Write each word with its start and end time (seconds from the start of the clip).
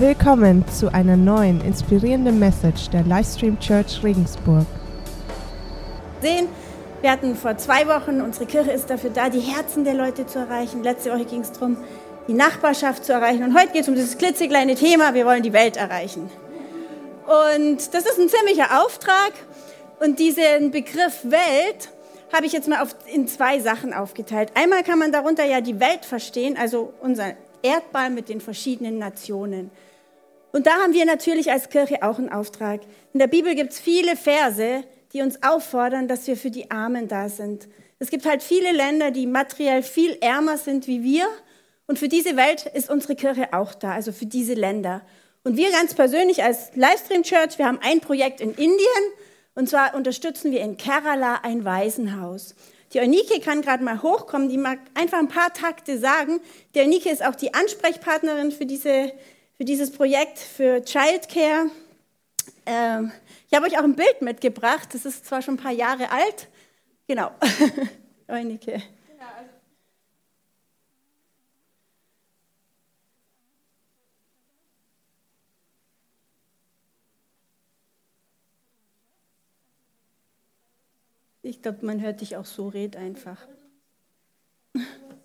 Willkommen 0.00 0.64
zu 0.68 0.94
einer 0.94 1.16
neuen 1.16 1.60
inspirierenden 1.60 2.38
Message 2.38 2.88
der 2.90 3.02
Livestream 3.02 3.58
Church 3.58 4.00
Regensburg. 4.04 4.64
Sehen, 6.22 6.46
wir 7.00 7.10
hatten 7.10 7.34
vor 7.34 7.56
zwei 7.56 7.84
Wochen, 7.88 8.20
unsere 8.20 8.46
Kirche 8.46 8.70
ist 8.70 8.90
dafür 8.90 9.10
da, 9.10 9.28
die 9.28 9.40
Herzen 9.40 9.82
der 9.82 9.94
Leute 9.94 10.24
zu 10.24 10.38
erreichen. 10.38 10.84
Letzte 10.84 11.10
Woche 11.10 11.24
ging 11.24 11.40
es 11.40 11.50
darum, 11.50 11.78
die 12.28 12.34
Nachbarschaft 12.34 13.04
zu 13.04 13.12
erreichen. 13.12 13.42
Und 13.42 13.58
heute 13.58 13.72
geht 13.72 13.82
es 13.82 13.88
um 13.88 13.96
dieses 13.96 14.16
klitzekleine 14.16 14.76
Thema, 14.76 15.14
wir 15.14 15.26
wollen 15.26 15.42
die 15.42 15.52
Welt 15.52 15.76
erreichen. 15.76 16.30
Und 17.26 17.92
das 17.92 18.06
ist 18.06 18.20
ein 18.20 18.28
ziemlicher 18.28 18.80
Auftrag. 18.80 19.32
Und 19.98 20.20
diesen 20.20 20.70
Begriff 20.70 21.24
Welt 21.24 21.88
habe 22.32 22.46
ich 22.46 22.52
jetzt 22.52 22.68
mal 22.68 22.82
auf, 22.82 22.94
in 23.12 23.26
zwei 23.26 23.58
Sachen 23.58 23.92
aufgeteilt. 23.92 24.52
Einmal 24.54 24.84
kann 24.84 25.00
man 25.00 25.10
darunter 25.10 25.44
ja 25.44 25.60
die 25.60 25.80
Welt 25.80 26.04
verstehen, 26.04 26.56
also 26.56 26.92
unser 27.00 27.32
Erdball 27.62 28.10
mit 28.10 28.28
den 28.28 28.40
verschiedenen 28.40 28.98
Nationen. 28.98 29.72
Und 30.52 30.66
da 30.66 30.72
haben 30.82 30.94
wir 30.94 31.04
natürlich 31.04 31.50
als 31.50 31.68
Kirche 31.68 32.02
auch 32.02 32.18
einen 32.18 32.30
Auftrag. 32.30 32.80
In 33.12 33.20
der 33.20 33.26
Bibel 33.26 33.54
gibt 33.54 33.72
es 33.72 33.80
viele 33.80 34.16
Verse, 34.16 34.84
die 35.12 35.22
uns 35.22 35.42
auffordern, 35.42 36.08
dass 36.08 36.26
wir 36.26 36.36
für 36.36 36.50
die 36.50 36.70
Armen 36.70 37.08
da 37.08 37.28
sind. 37.28 37.68
Es 37.98 38.10
gibt 38.10 38.26
halt 38.26 38.42
viele 38.42 38.72
Länder, 38.72 39.10
die 39.10 39.26
materiell 39.26 39.82
viel 39.82 40.16
ärmer 40.20 40.56
sind 40.56 40.86
wie 40.86 41.02
wir. 41.02 41.26
Und 41.86 41.98
für 41.98 42.08
diese 42.08 42.36
Welt 42.36 42.66
ist 42.66 42.90
unsere 42.90 43.16
Kirche 43.16 43.52
auch 43.52 43.74
da, 43.74 43.92
also 43.92 44.12
für 44.12 44.26
diese 44.26 44.54
Länder. 44.54 45.02
Und 45.44 45.56
wir 45.56 45.70
ganz 45.70 45.94
persönlich 45.94 46.42
als 46.42 46.70
Livestream 46.74 47.22
Church, 47.22 47.58
wir 47.58 47.66
haben 47.66 47.78
ein 47.82 48.00
Projekt 48.00 48.40
in 48.40 48.50
Indien 48.50 49.04
und 49.54 49.68
zwar 49.68 49.94
unterstützen 49.94 50.52
wir 50.52 50.60
in 50.60 50.76
Kerala 50.76 51.40
ein 51.42 51.64
Waisenhaus. 51.64 52.54
Die 52.92 53.00
Eunike 53.00 53.40
kann 53.40 53.60
gerade 53.60 53.82
mal 53.82 54.02
hochkommen, 54.02 54.48
die 54.48 54.56
mag 54.56 54.78
einfach 54.94 55.18
ein 55.18 55.28
paar 55.28 55.52
Takte 55.52 55.98
sagen. 55.98 56.40
Die 56.74 56.80
Eunike 56.80 57.10
ist 57.10 57.24
auch 57.24 57.34
die 57.34 57.54
Ansprechpartnerin 57.54 58.52
für, 58.52 58.66
diese, 58.66 59.12
für 59.58 59.64
dieses 59.64 59.90
Projekt 59.90 60.38
für 60.38 60.84
Childcare. 60.84 61.70
Ähm, 62.64 63.12
ich 63.48 63.56
habe 63.56 63.66
euch 63.66 63.76
auch 63.76 63.82
ein 63.82 63.96
Bild 63.96 64.22
mitgebracht, 64.22 64.94
das 64.94 65.04
ist 65.04 65.26
zwar 65.26 65.42
schon 65.42 65.54
ein 65.54 65.58
paar 65.58 65.72
Jahre 65.72 66.10
alt. 66.12 66.48
Genau, 67.08 67.32
Eunike. 68.28 68.80
Ich 81.42 81.62
glaube, 81.62 81.84
man 81.84 82.00
hört 82.00 82.20
dich 82.20 82.36
auch 82.36 82.44
so, 82.44 82.68
red 82.68 82.94
einfach. 82.96 83.48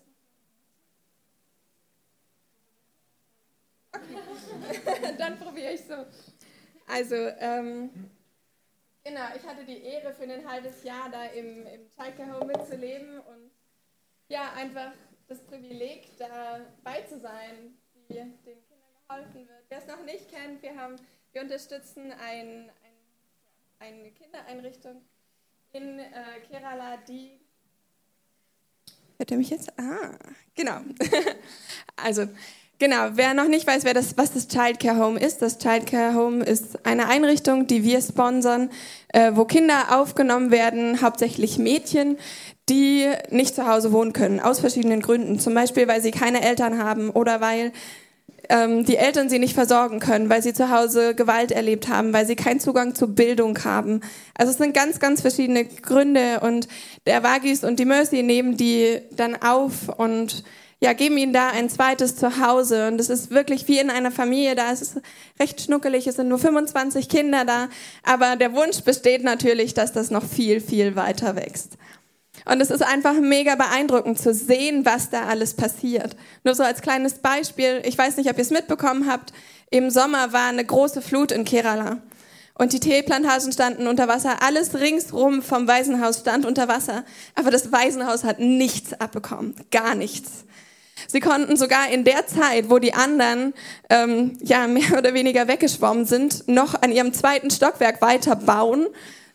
Dann 5.18 5.38
probiere 5.38 5.72
ich 5.72 5.82
so. 5.82 6.06
Also, 6.86 7.14
ähm, 7.14 7.90
genau, 9.02 9.24
ich 9.36 9.46
hatte 9.46 9.64
die 9.64 9.82
Ehre, 9.82 10.12
für 10.12 10.24
ein 10.24 10.48
halbes 10.48 10.82
Jahr 10.84 11.10
da 11.10 11.24
im, 11.26 11.66
im 11.66 11.88
Childcare 11.90 12.38
Home 12.38 12.46
mitzuleben 12.46 13.20
und 13.20 13.50
ja, 14.28 14.52
einfach 14.54 14.92
das 15.28 15.42
Privileg, 15.42 16.16
dabei 16.18 17.02
zu 17.02 17.18
sein, 17.18 17.76
wie 17.94 18.14
den 18.14 18.38
Kindern 18.42 18.64
geholfen 19.08 19.48
wird. 19.48 19.64
Wer 19.68 19.78
es 19.78 19.86
noch 19.86 20.04
nicht 20.04 20.30
kennt, 20.30 20.62
wir, 20.62 20.76
haben, 20.76 20.96
wir 21.32 21.42
unterstützen 21.42 22.12
ein, 22.12 22.70
ein, 23.80 23.92
eine 23.92 24.10
Kindereinrichtung 24.12 25.02
in 25.72 25.98
äh, 25.98 26.12
Kerala, 26.48 26.98
die. 27.08 27.40
Hört 29.16 29.30
ihr 29.30 29.36
mich 29.36 29.50
jetzt? 29.50 29.72
Ah, 29.78 30.18
genau. 30.54 30.80
also, 31.96 32.28
genau, 32.78 33.10
wer 33.14 33.34
noch 33.34 33.48
nicht 33.48 33.66
weiß, 33.66 33.84
wer 33.84 33.94
das, 33.94 34.16
was 34.16 34.32
das 34.32 34.48
Childcare 34.48 34.98
Home 34.98 35.18
ist, 35.18 35.42
das 35.42 35.58
Childcare 35.58 36.14
Home 36.14 36.44
ist 36.44 36.84
eine 36.86 37.08
Einrichtung, 37.08 37.66
die 37.66 37.84
wir 37.84 38.00
sponsern, 38.00 38.70
äh, 39.08 39.32
wo 39.34 39.44
Kinder 39.44 39.98
aufgenommen 39.98 40.50
werden, 40.50 41.00
hauptsächlich 41.02 41.58
Mädchen, 41.58 42.18
die 42.68 43.08
nicht 43.30 43.54
zu 43.54 43.66
Hause 43.66 43.92
wohnen 43.92 44.12
können, 44.12 44.40
aus 44.40 44.60
verschiedenen 44.60 45.02
Gründen. 45.02 45.38
Zum 45.38 45.54
Beispiel, 45.54 45.86
weil 45.88 46.02
sie 46.02 46.10
keine 46.10 46.42
Eltern 46.42 46.82
haben 46.82 47.10
oder 47.10 47.40
weil 47.40 47.72
ähm, 48.48 48.84
die 48.84 48.96
Eltern 48.96 49.28
sie 49.28 49.38
nicht 49.38 49.54
versorgen 49.54 50.00
können, 50.00 50.28
weil 50.28 50.42
sie 50.42 50.52
zu 50.52 50.70
Hause 50.70 51.14
Gewalt 51.14 51.52
erlebt 51.52 51.88
haben, 51.88 52.12
weil 52.12 52.26
sie 52.26 52.36
keinen 52.36 52.60
Zugang 52.60 52.94
zur 52.94 53.08
Bildung 53.08 53.64
haben. 53.64 54.00
Also 54.34 54.52
es 54.52 54.58
sind 54.58 54.74
ganz, 54.74 55.00
ganz 55.00 55.20
verschiedene 55.20 55.64
Gründe 55.64 56.40
und 56.40 56.68
der 57.06 57.22
Vagis 57.22 57.64
und 57.64 57.78
die 57.78 57.84
Mercy 57.84 58.22
nehmen 58.22 58.56
die 58.56 59.00
dann 59.12 59.40
auf 59.40 59.88
und 59.96 60.44
ja, 60.80 60.92
geben 60.92 61.16
ihnen 61.16 61.32
da 61.32 61.48
ein 61.48 61.70
zweites 61.70 62.16
Zuhause. 62.16 62.88
Und 62.88 63.00
es 63.00 63.10
ist 63.10 63.30
wirklich 63.30 63.68
wie 63.68 63.78
in 63.78 63.90
einer 63.90 64.10
Familie, 64.10 64.54
da 64.54 64.70
ist 64.70 64.82
es 64.82 64.96
recht 65.40 65.60
schnuckelig, 65.60 66.06
es 66.06 66.16
sind 66.16 66.28
nur 66.28 66.38
25 66.38 67.08
Kinder 67.08 67.44
da, 67.44 67.68
aber 68.02 68.36
der 68.36 68.52
Wunsch 68.54 68.82
besteht 68.82 69.24
natürlich, 69.24 69.74
dass 69.74 69.92
das 69.92 70.10
noch 70.10 70.24
viel, 70.24 70.60
viel 70.60 70.96
weiter 70.96 71.36
wächst. 71.36 71.78
Und 72.46 72.60
es 72.60 72.70
ist 72.70 72.82
einfach 72.82 73.14
mega 73.14 73.54
beeindruckend 73.54 74.18
zu 74.18 74.34
sehen, 74.34 74.84
was 74.84 75.08
da 75.08 75.24
alles 75.24 75.54
passiert. 75.54 76.16
Nur 76.42 76.54
so 76.54 76.62
als 76.62 76.82
kleines 76.82 77.14
Beispiel, 77.14 77.80
ich 77.84 77.96
weiß 77.96 78.16
nicht, 78.16 78.28
ob 78.28 78.36
ihr 78.36 78.42
es 78.42 78.50
mitbekommen 78.50 79.10
habt, 79.10 79.32
im 79.70 79.90
Sommer 79.90 80.32
war 80.32 80.48
eine 80.48 80.64
große 80.64 81.00
Flut 81.00 81.32
in 81.32 81.44
Kerala. 81.44 82.02
Und 82.56 82.72
die 82.72 82.80
Teeplantagen 82.80 83.50
standen 83.50 83.88
unter 83.88 84.06
Wasser, 84.06 84.42
alles 84.42 84.74
ringsrum 84.74 85.42
vom 85.42 85.66
Waisenhaus 85.66 86.20
stand 86.20 86.46
unter 86.46 86.68
Wasser. 86.68 87.04
Aber 87.34 87.50
das 87.50 87.72
Waisenhaus 87.72 88.22
hat 88.22 88.38
nichts 88.38 88.92
abbekommen, 88.92 89.54
gar 89.70 89.94
nichts. 89.94 90.44
Sie 91.08 91.20
konnten 91.20 91.56
sogar 91.56 91.88
in 91.90 92.04
der 92.04 92.26
Zeit, 92.26 92.70
wo 92.70 92.78
die 92.78 92.94
anderen 92.94 93.54
ähm, 93.90 94.38
ja 94.42 94.66
mehr 94.66 94.98
oder 94.98 95.14
weniger 95.14 95.48
weggeschwommen 95.48 96.04
sind, 96.04 96.48
noch 96.48 96.80
an 96.80 96.92
ihrem 96.92 97.12
zweiten 97.12 97.50
Stockwerk 97.50 98.00
weiter 98.00 98.36
bauen, 98.36 98.86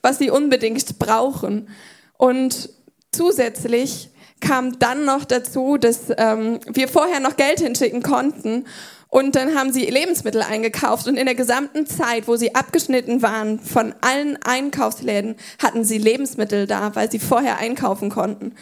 was 0.02 0.18
sie 0.18 0.30
unbedingt 0.30 1.00
brauchen. 1.00 1.70
Und 2.18 2.70
Zusätzlich 3.12 4.10
kam 4.40 4.80
dann 4.80 5.04
noch 5.04 5.26
dazu, 5.26 5.78
dass 5.78 6.12
ähm, 6.18 6.60
wir 6.68 6.88
vorher 6.88 7.20
noch 7.20 7.36
Geld 7.36 7.60
hinschicken 7.60 8.04
konnten 8.04 8.66
und 9.10 9.36
dann 9.36 9.56
haben 9.56 9.74
sie 9.74 9.86
Lebensmittel 9.86 10.44
eingekauft 10.44 11.08
und 11.08 11.18
in 11.18 11.26
der 11.26 11.36
gesamten 11.36 11.88
Zeit, 11.88 12.28
wo 12.28 12.36
sie 12.36 12.54
abgeschnitten 12.54 13.22
waren 13.24 13.60
von 13.60 13.96
allen 14.02 14.38
Einkaufsläden, 14.44 15.36
hatten 15.62 15.84
sie 15.84 15.98
Lebensmittel 15.98 16.68
da, 16.68 16.96
weil 16.96 17.10
sie 17.12 17.20
vorher 17.20 17.58
einkaufen 17.58 18.10
konnten. 18.10 18.54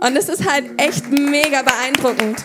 Und 0.00 0.16
es 0.16 0.28
ist 0.28 0.48
halt 0.48 0.64
echt 0.76 1.10
mega 1.10 1.62
beeindruckend. 1.62 2.44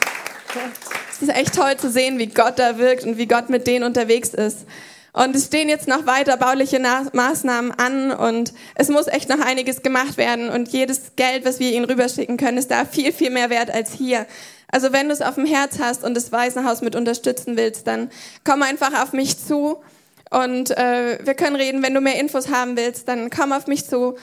Es 1.12 1.22
ist 1.22 1.36
echt 1.36 1.56
toll 1.56 1.78
zu 1.78 1.90
sehen, 1.90 2.18
wie 2.18 2.28
Gott 2.28 2.58
da 2.58 2.78
wirkt 2.78 3.04
und 3.04 3.18
wie 3.18 3.28
Gott 3.28 3.50
mit 3.50 3.68
denen 3.68 3.84
unterwegs 3.84 4.30
ist. 4.30 4.66
Und 5.12 5.36
es 5.36 5.48
stehen 5.48 5.70
jetzt 5.70 5.88
noch 5.88 6.06
weiter 6.06 6.38
bauliche 6.38 6.80
Maßnahmen 6.80 7.72
an 7.72 8.12
und 8.12 8.54
es 8.76 8.90
muss 8.90 9.08
echt 9.08 9.28
noch 9.28 9.40
einiges 9.40 9.82
gemacht 9.82 10.18
werden 10.18 10.50
und 10.50 10.70
jedes 10.70 11.16
Geld, 11.16 11.46
was 11.46 11.60
wir 11.60 11.72
ihnen 11.72 11.86
rüberschicken 11.86 12.38
können, 12.38 12.58
ist 12.58 12.70
da 12.70 12.86
viel, 12.86 13.12
viel 13.12 13.32
mehr 13.32 13.50
wert 13.50 13.72
als 13.72 13.92
hier. 13.92 14.28
Also 14.72 14.94
wenn 14.94 15.08
du 15.08 15.14
es 15.14 15.22
auf 15.22 15.36
dem 15.36 15.46
Herz 15.46 15.80
hast 15.80 16.04
und 16.04 16.16
das 16.16 16.32
Waisenhaus 16.32 16.82
mit 16.82 16.96
unterstützen 16.96 17.58
willst, 17.58 17.88
dann 17.88 18.12
komm 18.44 18.62
einfach 18.62 19.02
auf 19.02 19.14
mich 19.14 19.40
zu 19.40 19.82
und 20.30 20.70
äh, 20.78 21.18
wir 21.24 21.34
können 21.34 21.56
reden. 21.56 21.82
Wenn 21.82 21.96
du 21.96 22.02
mehr 22.02 22.20
Infos 22.20 22.50
haben 22.50 22.78
willst, 22.78 23.08
dann 23.08 23.32
komm 23.32 23.52
auf 23.52 23.66
mich 23.66 23.88
zu, 23.88 24.16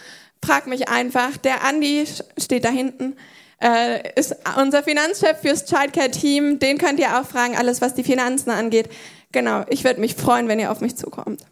frag 0.44 0.66
mich 0.66 0.88
einfach. 0.88 1.36
Der 1.36 1.64
Andi 1.64 2.04
steht 2.38 2.64
da 2.64 2.70
hinten. 2.70 3.16
Äh, 3.60 4.12
ist 4.18 4.36
unser 4.60 4.82
Finanzchef 4.82 5.38
fürs 5.40 5.64
Childcare-Team. 5.64 6.58
Den 6.58 6.78
könnt 6.78 7.00
ihr 7.00 7.18
auch 7.18 7.26
fragen, 7.26 7.56
alles 7.56 7.80
was 7.80 7.94
die 7.94 8.04
Finanzen 8.04 8.50
angeht. 8.50 8.88
Genau, 9.32 9.64
ich 9.68 9.84
würde 9.84 10.00
mich 10.00 10.14
freuen, 10.14 10.48
wenn 10.48 10.58
ihr 10.58 10.70
auf 10.70 10.80
mich 10.80 10.96
zukommt. 10.96 11.42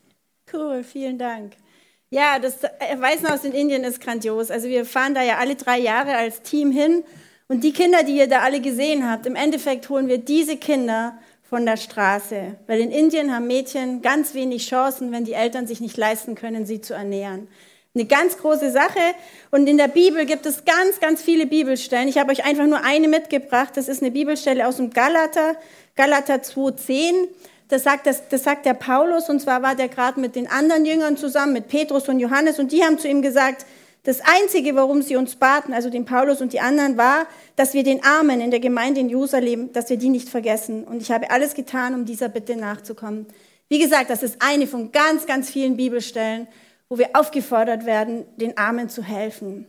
Cool, 0.52 0.84
vielen 0.84 1.18
Dank. 1.18 1.54
Ja, 2.10 2.38
das 2.38 2.62
Waisenhaus 2.98 3.44
in 3.44 3.52
Indien 3.52 3.82
ist 3.82 4.00
grandios. 4.00 4.50
Also 4.50 4.68
wir 4.68 4.84
fahren 4.84 5.14
da 5.14 5.22
ja 5.22 5.38
alle 5.38 5.56
drei 5.56 5.78
Jahre 5.78 6.14
als 6.14 6.42
Team 6.42 6.70
hin. 6.70 7.02
Und 7.48 7.64
die 7.64 7.72
Kinder, 7.72 8.02
die 8.04 8.16
ihr 8.16 8.28
da 8.28 8.40
alle 8.40 8.60
gesehen 8.60 9.10
habt, 9.10 9.26
im 9.26 9.34
Endeffekt 9.34 9.88
holen 9.88 10.06
wir 10.08 10.18
diese 10.18 10.56
Kinder 10.56 11.18
von 11.42 11.66
der 11.66 11.76
Straße. 11.76 12.56
Weil 12.66 12.80
in 12.80 12.90
Indien 12.90 13.34
haben 13.34 13.46
Mädchen 13.46 14.00
ganz 14.00 14.34
wenig 14.34 14.68
Chancen, 14.68 15.12
wenn 15.12 15.24
die 15.24 15.32
Eltern 15.32 15.66
sich 15.66 15.80
nicht 15.80 15.96
leisten 15.96 16.36
können, 16.36 16.66
sie 16.66 16.80
zu 16.80 16.94
ernähren. 16.94 17.48
Eine 17.94 18.06
ganz 18.06 18.38
große 18.38 18.72
Sache. 18.72 18.98
Und 19.52 19.68
in 19.68 19.76
der 19.76 19.86
Bibel 19.86 20.26
gibt 20.26 20.46
es 20.46 20.64
ganz, 20.64 20.98
ganz 21.00 21.22
viele 21.22 21.46
Bibelstellen. 21.46 22.08
Ich 22.08 22.18
habe 22.18 22.32
euch 22.32 22.44
einfach 22.44 22.66
nur 22.66 22.82
eine 22.82 23.06
mitgebracht. 23.06 23.76
Das 23.76 23.86
ist 23.86 24.02
eine 24.02 24.10
Bibelstelle 24.10 24.66
aus 24.66 24.78
dem 24.78 24.90
Galater, 24.90 25.54
Galater 25.94 26.36
2,10. 26.36 27.28
Das 27.68 27.84
sagt, 27.84 28.08
das, 28.08 28.28
das 28.28 28.42
sagt 28.42 28.66
der 28.66 28.74
Paulus, 28.74 29.30
und 29.30 29.40
zwar 29.40 29.62
war 29.62 29.76
der 29.76 29.88
gerade 29.88 30.20
mit 30.20 30.34
den 30.34 30.48
anderen 30.48 30.84
Jüngern 30.84 31.16
zusammen, 31.16 31.52
mit 31.52 31.68
Petrus 31.68 32.08
und 32.08 32.18
Johannes, 32.18 32.58
und 32.58 32.72
die 32.72 32.82
haben 32.82 32.98
zu 32.98 33.08
ihm 33.08 33.22
gesagt, 33.22 33.64
das 34.02 34.20
Einzige, 34.20 34.76
warum 34.76 35.00
sie 35.00 35.16
uns 35.16 35.36
baten, 35.36 35.72
also 35.72 35.88
den 35.88 36.04
Paulus 36.04 36.42
und 36.42 36.52
die 36.52 36.60
anderen, 36.60 36.98
war, 36.98 37.26
dass 37.56 37.72
wir 37.72 37.82
den 37.82 38.04
Armen 38.04 38.42
in 38.42 38.50
der 38.50 38.60
Gemeinde 38.60 39.00
in 39.00 39.08
Jerusalem, 39.08 39.72
dass 39.72 39.88
wir 39.88 39.96
die 39.96 40.10
nicht 40.10 40.28
vergessen. 40.28 40.84
Und 40.84 41.00
ich 41.00 41.10
habe 41.10 41.30
alles 41.30 41.54
getan, 41.54 41.94
um 41.94 42.04
dieser 42.04 42.28
Bitte 42.28 42.54
nachzukommen. 42.54 43.26
Wie 43.70 43.78
gesagt, 43.78 44.10
das 44.10 44.22
ist 44.22 44.36
eine 44.40 44.66
von 44.66 44.92
ganz, 44.92 45.24
ganz 45.24 45.48
vielen 45.48 45.78
Bibelstellen, 45.78 46.48
wo 46.94 46.98
wir 46.98 47.10
aufgefordert 47.14 47.86
werden, 47.86 48.24
den 48.36 48.56
Armen 48.56 48.88
zu 48.88 49.02
helfen. 49.02 49.66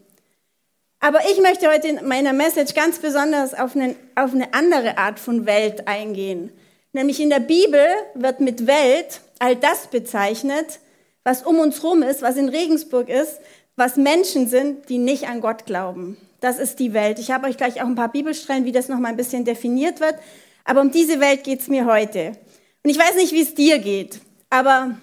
Aber 0.99 1.19
ich 1.31 1.41
möchte 1.41 1.67
heute 1.67 1.87
in 1.87 2.07
meiner 2.07 2.33
Message 2.33 2.75
ganz 2.75 2.99
besonders 2.99 3.53
auf 3.53 3.75
eine, 3.75 3.95
auf 4.15 4.33
eine 4.33 4.53
andere 4.53 4.97
Art 4.97 5.19
von 5.19 5.45
Welt 5.45 5.87
eingehen 5.87 6.51
Nämlich 6.95 7.19
in 7.19 7.29
der 7.29 7.41
Bibel 7.41 7.85
wird 8.13 8.39
mit 8.39 8.67
Welt 8.67 9.19
all 9.39 9.57
das 9.57 9.87
bezeichnet, 9.87 10.79
was 11.25 11.43
um 11.43 11.59
uns 11.59 11.83
rum 11.83 12.01
ist, 12.01 12.21
was 12.21 12.37
in 12.37 12.47
Regensburg 12.47 13.09
ist, 13.09 13.41
was 13.75 13.97
Menschen 13.97 14.47
sind, 14.47 14.87
die 14.87 14.97
nicht 14.97 15.27
an 15.27 15.41
Gott 15.41 15.65
glauben. 15.65 16.15
Das 16.39 16.57
ist 16.57 16.79
die 16.79 16.93
Welt. 16.93 17.19
Ich 17.19 17.31
habe 17.31 17.47
euch 17.47 17.57
gleich 17.57 17.81
auch 17.81 17.85
ein 17.85 17.95
paar 17.95 18.13
Bibelstellen, 18.13 18.63
wie 18.63 18.71
das 18.71 18.87
noch 18.87 18.97
mal 18.97 19.09
ein 19.09 19.17
bisschen 19.17 19.43
definiert 19.43 19.99
wird. 19.99 20.15
Aber 20.63 20.79
um 20.79 20.89
diese 20.89 21.19
Welt 21.19 21.43
geht 21.43 21.59
es 21.59 21.67
mir 21.67 21.85
heute. 21.85 22.37
Und 22.85 22.89
ich 22.89 22.97
weiß 22.97 23.15
nicht, 23.15 23.33
wie 23.33 23.41
es 23.41 23.55
dir 23.55 23.79
geht, 23.79 24.21
aber 24.49 24.97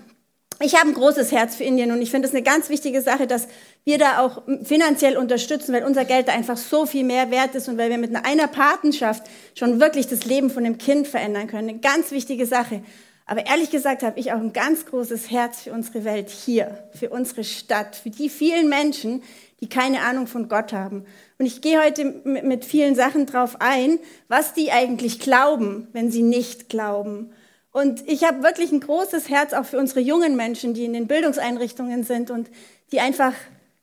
ich 0.61 0.75
habe 0.79 0.89
ein 0.89 0.95
großes 0.95 1.33
Herz 1.33 1.57
für 1.57 1.65
Indien 1.65 1.91
und 1.93 2.03
ich 2.03 2.11
finde 2.11 2.29
es 2.29 2.35
eine 2.35 2.43
ganz 2.43 2.69
wichtige 2.69 3.03
Sache, 3.03 3.27
dass 3.27 3.49
wir 3.85 3.99
da 3.99 4.21
auch 4.21 4.43
finanziell 4.63 5.17
unterstützen, 5.17 5.73
weil 5.73 5.85
unser 5.85 6.05
Geld 6.05 6.29
da 6.29 6.33
einfach 6.33 6.57
so 6.57 6.87
viel 6.87 7.05
mehr 7.05 7.31
wert 7.31 7.55
ist 7.55 7.69
und 7.69 7.79
weil 7.79 7.91
wir 7.91 7.99
mit 7.99 8.15
einer 8.15 8.47
Patenschaft 8.47 9.25
schon 9.55 9.81
wirklich 9.81 10.07
das 10.07 10.25
Leben 10.25 10.51
von 10.51 10.65
dem 10.65 10.79
Kind 10.79 11.09
verändern 11.09 11.49
können. 11.49 11.69
Eine 11.69 11.79
ganz 11.79 12.11
wichtige 12.11 12.47
Sache. 12.47 12.83
Aber 13.27 13.47
ehrlich 13.47 13.71
gesagt 13.71 14.03
habe 14.03 14.19
ich 14.19 14.33
auch 14.33 14.41
ein 14.41 14.53
ganz 14.53 14.87
großes 14.87 15.31
Herz 15.31 15.63
für 15.63 15.73
unsere 15.73 16.05
Welt 16.05 16.29
hier, 16.29 16.89
für 16.93 17.09
unsere 17.11 17.45
Stadt, 17.45 17.97
für 17.97 18.11
die 18.11 18.29
vielen 18.29 18.69
Menschen, 18.69 19.23
die 19.61 19.69
keine 19.69 20.03
Ahnung 20.03 20.27
von 20.27 20.49
Gott 20.49 20.73
haben. 20.73 21.07
Und 21.39 21.47
ich 21.47 21.61
gehe 21.61 21.83
heute 21.83 22.05
mit 22.25 22.65
vielen 22.65 22.95
Sachen 22.95 23.27
drauf 23.27 23.57
ein, 23.61 24.01
was 24.29 24.55
die 24.55 24.73
eigentlich 24.73 25.21
glauben, 25.21 25.89
wenn 25.93 26.11
sie 26.11 26.23
nicht 26.23 26.69
glauben. 26.69 27.33
Und 27.73 28.07
ich 28.07 28.25
habe 28.25 28.43
wirklich 28.43 28.71
ein 28.71 28.81
großes 28.81 29.31
Herz 29.31 29.55
auch 29.55 29.65
für 29.65 29.79
unsere 29.79 30.01
jungen 30.01 30.37
Menschen, 30.37 30.75
die 30.75 30.85
in 30.85 30.93
den 30.93 31.07
Bildungseinrichtungen 31.07 32.05
sind 32.05 32.31
und 32.31 32.51
die 32.93 33.01
einfach 33.01 33.33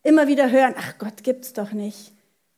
immer 0.04 0.28
wieder 0.28 0.52
hören, 0.52 0.76
ach 0.78 0.98
Gott 1.00 1.24
gibt's 1.24 1.54
doch 1.54 1.72
nicht. 1.72 2.12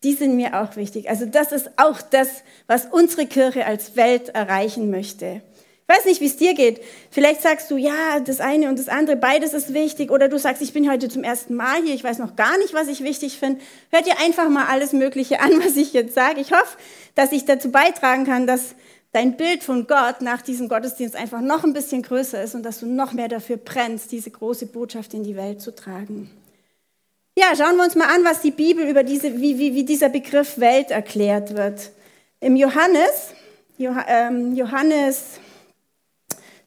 Die 0.04 0.14
sind 0.14 0.36
mir 0.36 0.62
auch 0.62 0.76
wichtig. 0.76 1.10
Also 1.10 1.26
das 1.26 1.52
ist 1.52 1.72
auch 1.78 2.02
das, 2.02 2.44
was 2.68 2.86
unsere 2.86 3.28
Kirche 3.28 3.66
als 3.66 3.96
Welt 3.96 4.30
erreichen 4.30 4.90
möchte. 4.90 5.42
Ich 5.88 5.98
weiß 5.98 6.06
nicht, 6.06 6.22
wie 6.22 6.26
es 6.26 6.38
dir 6.38 6.54
geht. 6.54 6.82
Vielleicht 7.12 7.42
sagst 7.42 7.70
du, 7.70 7.78
ja, 7.78 8.20
das 8.20 8.40
eine 8.40 8.70
und 8.70 8.80
das 8.80 8.88
andere, 8.88 9.16
beides 9.16 9.54
ist 9.54 9.74
wichtig. 9.74 10.10
Oder 10.10 10.28
du 10.28 10.40
sagst, 10.40 10.62
ich 10.62 10.74
bin 10.74 10.90
heute 10.90 11.10
zum 11.10 11.24
ersten 11.24 11.54
Mal 11.56 11.84
hier, 11.84 11.94
ich 11.94 12.04
weiß 12.04 12.18
noch 12.18 12.36
gar 12.36 12.58
nicht, 12.60 12.74
was 12.74 12.88
ich 12.88 13.04
wichtig 13.04 13.38
finde. 13.38 13.62
Hört 13.90 14.06
dir 14.06 14.20
einfach 14.20 14.50
mal 14.50 14.66
alles 14.66 14.94
Mögliche 14.94 15.40
an, 15.40 15.52
was 15.64 15.78
ich 15.78 15.94
jetzt 15.94 16.14
sage. 16.14 16.42
Ich 16.42 16.52
hoffe, 16.52 16.78
dass 17.16 17.32
ich 17.32 17.46
dazu 17.46 17.72
beitragen 17.72 18.26
kann, 18.26 18.48
dass 18.48 18.76
dein 19.12 19.38
Bild 19.38 19.64
von 19.64 19.88
Gott 19.88 20.22
nach 20.22 20.42
diesem 20.42 20.70
Gottesdienst 20.70 21.16
einfach 21.16 21.42
noch 21.42 21.64
ein 21.64 21.74
bisschen 21.74 22.02
größer 22.02 22.42
ist 22.42 22.56
und 22.56 22.64
dass 22.64 22.80
du 22.80 22.86
noch 22.86 23.14
mehr 23.14 23.28
dafür 23.28 23.58
brennst, 23.58 24.12
diese 24.12 24.32
große 24.32 24.68
Botschaft 24.68 25.14
in 25.14 25.24
die 25.24 25.36
Welt 25.36 25.62
zu 25.62 25.76
tragen. 25.76 26.30
Ja, 27.38 27.56
schauen 27.56 27.78
wir 27.78 27.84
uns 27.84 27.96
mal 27.96 28.14
an, 28.14 28.24
was 28.26 28.42
die 28.42 28.52
Bibel 28.52 28.88
über 28.88 29.04
diese, 29.04 29.40
wie, 29.40 29.58
wie, 29.58 29.74
wie 29.74 29.86
dieser 29.86 30.10
Begriff 30.10 30.60
Welt 30.60 30.92
erklärt 30.92 31.56
wird. 31.56 31.92
Im 32.40 32.56
Johannes, 32.56 33.34
ähm, 33.80 34.54
Johannes 34.56 35.40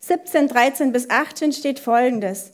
17, 0.00 0.48
13 0.48 0.92
bis 0.92 1.10
18 1.10 1.52
steht 1.52 1.78
Folgendes. 1.78 2.53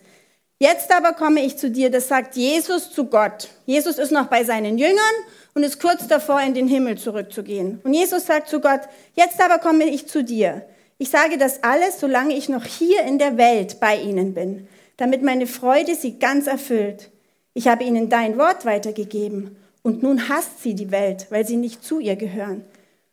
Jetzt 0.62 0.92
aber 0.94 1.14
komme 1.14 1.42
ich 1.42 1.56
zu 1.56 1.70
dir, 1.70 1.90
das 1.90 2.08
sagt 2.08 2.36
Jesus 2.36 2.92
zu 2.92 3.06
Gott. 3.06 3.48
Jesus 3.64 3.96
ist 3.96 4.12
noch 4.12 4.26
bei 4.26 4.44
seinen 4.44 4.76
Jüngern 4.76 5.16
und 5.54 5.62
ist 5.62 5.80
kurz 5.80 6.06
davor, 6.06 6.42
in 6.42 6.52
den 6.52 6.68
Himmel 6.68 6.98
zurückzugehen. 6.98 7.80
Und 7.82 7.94
Jesus 7.94 8.26
sagt 8.26 8.50
zu 8.50 8.60
Gott, 8.60 8.82
jetzt 9.14 9.40
aber 9.40 9.58
komme 9.58 9.84
ich 9.84 10.06
zu 10.06 10.22
dir. 10.22 10.66
Ich 10.98 11.08
sage 11.08 11.38
das 11.38 11.62
alles, 11.62 11.98
solange 11.98 12.34
ich 12.34 12.50
noch 12.50 12.66
hier 12.66 13.04
in 13.04 13.18
der 13.18 13.38
Welt 13.38 13.80
bei 13.80 13.96
ihnen 13.96 14.34
bin, 14.34 14.68
damit 14.98 15.22
meine 15.22 15.46
Freude 15.46 15.94
sie 15.94 16.18
ganz 16.18 16.46
erfüllt. 16.46 17.10
Ich 17.54 17.66
habe 17.66 17.84
ihnen 17.84 18.10
dein 18.10 18.36
Wort 18.36 18.66
weitergegeben 18.66 19.56
und 19.80 20.02
nun 20.02 20.28
hasst 20.28 20.62
sie 20.62 20.74
die 20.74 20.90
Welt, 20.90 21.28
weil 21.30 21.46
sie 21.46 21.56
nicht 21.56 21.82
zu 21.82 22.00
ihr 22.00 22.16
gehören, 22.16 22.66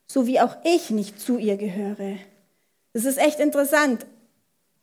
so 0.05 0.27
wie 0.27 0.41
auch 0.41 0.57
ich 0.65 0.89
nicht 0.89 1.21
zu 1.21 1.37
ihr 1.37 1.55
gehöre. 1.55 2.17
Das 2.91 3.05
ist 3.05 3.17
echt 3.17 3.39
interessant. 3.39 4.05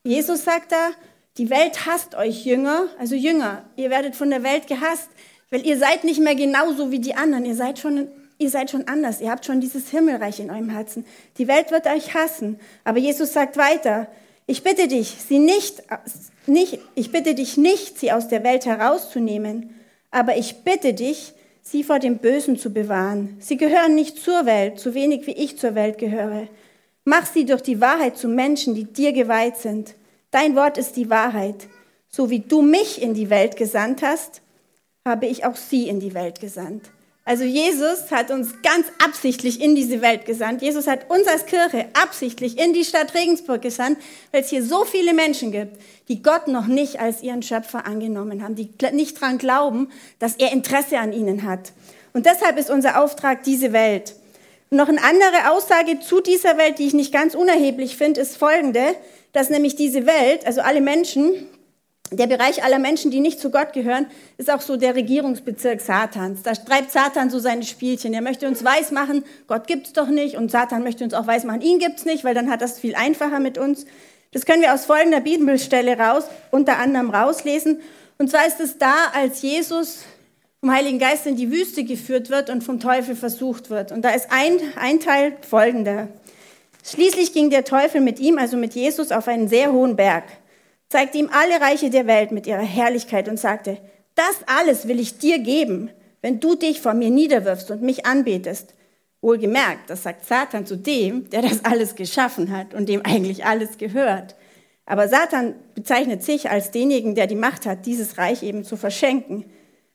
Jesus 0.03 0.45
sagt 0.45 0.73
da, 0.73 0.93
die 1.37 1.51
Welt 1.51 1.87
hasst 1.87 2.15
euch 2.15 2.45
Jünger, 2.45 2.87
also 2.99 3.15
Jünger, 3.15 3.65
ihr 3.77 3.91
werdet 3.91 4.15
von 4.15 4.31
der 4.31 4.43
Welt 4.43 4.69
gehasst, 4.69 5.09
weil 5.51 5.67
ihr 5.67 5.79
seid 5.79 6.05
nicht 6.05 6.21
mehr 6.21 6.35
genauso 6.35 6.91
wie 6.91 7.01
die 7.01 7.15
anderen. 7.15 7.45
Ihr 7.45 7.57
seid 7.57 7.79
schon, 7.79 8.09
ihr 8.39 8.51
seid 8.51 8.71
schon 8.71 8.87
anders. 8.89 9.21
Ihr 9.21 9.31
habt 9.31 9.45
schon 9.45 9.61
dieses 9.61 9.91
Himmelreich 9.91 10.41
in 10.41 10.51
eurem 10.51 10.71
Herzen. 10.71 11.05
Die 11.39 11.49
Welt 11.49 11.71
wird 11.71 11.87
euch 11.87 12.15
hassen. 12.15 12.59
Aber 12.85 12.99
Jesus 12.99 13.33
sagt 13.33 13.57
weiter, 13.57 14.09
ich 14.47 14.63
bitte 14.63 14.89
dich, 14.89 15.17
sie 15.27 15.39
nicht, 15.39 15.83
nicht, 16.47 16.79
ich 16.95 17.11
bitte 17.11 17.35
dich 17.35 17.57
nicht, 17.57 17.99
sie 17.99 18.13
aus 18.13 18.29
der 18.29 18.45
Welt 18.45 18.67
herauszunehmen. 18.67 19.75
Aber 20.11 20.37
ich 20.37 20.63
bitte 20.63 20.95
dich, 20.95 21.35
sie 21.63 21.83
vor 21.83 21.99
dem 21.99 22.19
Bösen 22.19 22.59
zu 22.59 22.73
bewahren. 22.73 23.37
Sie 23.41 23.57
gehören 23.57 23.95
nicht 23.95 24.19
zur 24.19 24.47
Welt, 24.47 24.79
so 24.79 24.95
wenig 24.95 25.27
wie 25.27 25.33
ich 25.33 25.59
zur 25.59 25.75
Welt 25.75 25.99
gehöre. 25.99 26.49
Mach 27.05 27.27
sie 27.27 27.45
durch 27.45 27.63
die 27.63 27.81
Wahrheit 27.81 28.17
zu 28.17 28.29
Menschen, 28.29 28.75
die 28.75 28.85
dir 28.85 29.13
geweiht 29.13 29.57
sind. 29.57 29.95
Dein 30.35 30.57
Wort 30.57 30.79
ist 30.79 30.97
die 30.97 31.11
Wahrheit. 31.11 31.69
So 32.09 32.29
wie 32.29 32.41
du 32.41 32.61
mich 32.61 33.01
in 33.01 33.15
die 33.15 33.31
Welt 33.31 33.57
gesandt 33.57 34.03
hast, 34.03 34.43
habe 35.07 35.27
ich 35.27 35.45
auch 35.45 35.55
sie 35.55 35.89
in 35.89 36.01
die 36.01 36.13
Welt 36.13 36.41
gesandt. 36.41 36.91
Also 37.25 37.45
Jesus 37.45 38.11
hat 38.11 38.33
uns 38.33 38.61
ganz 38.63 38.89
absichtlich 38.99 39.63
in 39.63 39.77
diese 39.77 40.03
Welt 40.03 40.27
gesandt. 40.27 40.61
Jesus 40.61 40.89
hat 40.89 41.09
uns 41.09 41.29
als 41.29 41.47
Kirche 41.47 41.87
absichtlich 41.93 42.59
in 42.59 42.73
die 42.73 42.85
Stadt 42.85 43.15
Regensburg 43.15 43.63
gesandt, 43.63 44.01
weil 44.33 44.43
es 44.43 44.51
hier 44.51 44.65
so 44.65 44.85
viele 44.85 45.15
Menschen 45.15 45.53
gibt, 45.53 45.81
die 46.09 46.21
Gott 46.21 46.49
noch 46.49 46.67
nicht 46.67 46.99
als 46.99 47.23
ihren 47.23 47.43
Schöpfer 47.43 47.87
angenommen 47.87 48.43
haben, 48.43 48.57
die 48.57 48.71
nicht 48.91 49.21
dran 49.21 49.39
glauben, 49.39 49.89
dass 50.19 50.35
er 50.35 50.51
Interesse 50.51 50.99
an 50.99 51.13
ihnen 51.13 51.45
hat. 51.45 51.73
Und 52.13 52.27
deshalb 52.27 52.59
ist 52.59 52.71
unser 52.71 53.01
Auftrag 53.01 53.45
diese 53.45 53.73
Welt. 53.73 54.17
Noch 54.71 54.89
eine 54.89 55.05
andere 55.05 55.53
Aussage 55.53 56.01
zu 56.01 56.21
dieser 56.21 56.59
Welt, 56.59 56.81
die 56.81 56.89
ich 56.89 56.95
nicht 56.95 57.13
ganz 57.13 57.37
unerheblich 57.37 57.97
finde, 57.97 58.21
ist 58.21 58.37
folgende, 58.37 58.97
dass 59.35 59.51
nämlich 59.51 59.77
diese 59.77 60.07
Welt, 60.07 60.47
also 60.47 60.63
alle 60.63 60.81
Menschen, 60.81 61.47
der 62.11 62.27
Bereich 62.27 62.63
aller 62.63 62.79
Menschen, 62.79 63.11
die 63.11 63.21
nicht 63.21 63.41
zu 63.41 63.51
Gott 63.51 63.73
gehören, 63.73 64.07
ist 64.39 64.51
auch 64.51 64.61
so 64.61 64.77
der 64.77 64.95
Regierungsbezirk 64.95 65.81
Satans. 65.81 66.43
Da 66.43 66.53
treibt 66.53 66.93
Satan 66.93 67.31
so 67.31 67.41
seine 67.41 67.65
Spielchen. 67.65 68.15
Er 68.15 68.23
möchte 68.23 68.47
uns 68.47 68.65
weismachen, 68.65 69.25
Gott 69.49 69.67
gibt's 69.67 69.93
doch 69.93 70.09
nicht. 70.09 70.37
Und 70.37 70.51
Satan 70.51 70.85
möchte 70.85 71.03
uns 71.03 71.15
auch 71.15 71.27
weismachen, 71.27 71.61
ihn 71.61 71.81
gibt's 71.81 72.05
nicht, 72.05 72.25
weil 72.25 72.35
dann 72.35 72.51
hat 72.51 72.63
das 72.63 72.79
viel 72.79 72.95
einfacher 72.95 73.41
mit 73.41 73.59
uns. 73.59 73.87
Das 74.33 74.47
können 74.47 74.63
wir 74.63 74.73
aus 74.73 74.85
folgender 74.85 75.21
Bibelstelle 75.21 75.99
raus, 75.99 76.25
unter 76.51 76.79
anderem 76.79 77.11
rauslesen. 77.11 77.81
Und 78.19 78.31
zwar 78.31 78.47
ist 78.47 78.61
es 78.61 78.79
da, 78.79 78.95
als 79.15 79.43
Jesus 79.43 80.05
vom 80.61 80.73
Heiligen 80.73 80.99
Geist 80.99 81.27
in 81.27 81.37
die 81.37 81.51
Wüste 81.51 81.85
geführt 81.85 82.31
wird 82.31 82.51
und 82.51 82.63
vom 82.63 82.79
Teufel 82.79 83.17
versucht 83.17 83.71
wird. 83.71 83.91
Und 83.91 84.03
da 84.03 84.11
ist 84.11 84.29
ein, 84.31 84.59
ein 84.77 85.01
Teil 85.01 85.37
folgender. 85.49 86.09
Schließlich 86.85 87.33
ging 87.33 87.51
der 87.51 87.65
Teufel 87.65 88.01
mit 88.01 88.21
ihm, 88.21 88.39
also 88.39 88.57
mit 88.57 88.75
Jesus, 88.75 89.11
auf 89.11 89.27
einen 89.27 89.49
sehr 89.49 89.73
hohen 89.73 89.97
Berg 89.97 90.25
zeigte 90.94 91.19
ihm 91.19 91.29
alle 91.32 91.61
Reiche 91.61 91.91
der 91.91 92.06
Welt 92.06 92.31
mit 92.31 92.47
ihrer 92.47 92.63
Herrlichkeit 92.63 93.29
und 93.29 93.37
sagte, 93.37 93.79
das 94.15 94.37
alles 94.47 94.87
will 94.87 95.01
ich 95.01 95.19
dir 95.19 95.41
geben, 95.41 95.91
wenn 96.23 96.39
du 96.39 96.55
dich 96.55 96.81
vor 96.81 96.94
mir 96.94 97.11
niederwirfst 97.11 97.73
und 97.73 97.82
mich 97.82 98.06
anbetest. 98.06 98.75
Wohlgemerkt, 99.20 99.91
das 99.91 100.05
sagt 100.05 100.25
Satan 100.25 100.67
zu 100.67 100.77
dem, 100.77 101.29
der 101.31 101.43
das 101.43 101.65
alles 101.65 101.97
geschaffen 101.97 102.56
hat 102.56 102.75
und 102.75 102.89
dem 102.89 103.05
eigentlich 103.05 103.44
alles 103.44 103.77
gehört. 103.77 104.37
Aber 104.87 105.08
Satan 105.08 105.56
bezeichnet 105.75 106.23
sich 106.23 106.49
als 106.49 106.70
denjenigen, 106.70 107.17
der 107.17 107.27
die 107.27 107.35
Macht 107.35 107.67
hat, 107.67 107.87
dieses 107.87 108.17
Reich 108.17 108.44
eben 108.44 108.63
zu 108.63 108.77
verschenken. 108.77 109.47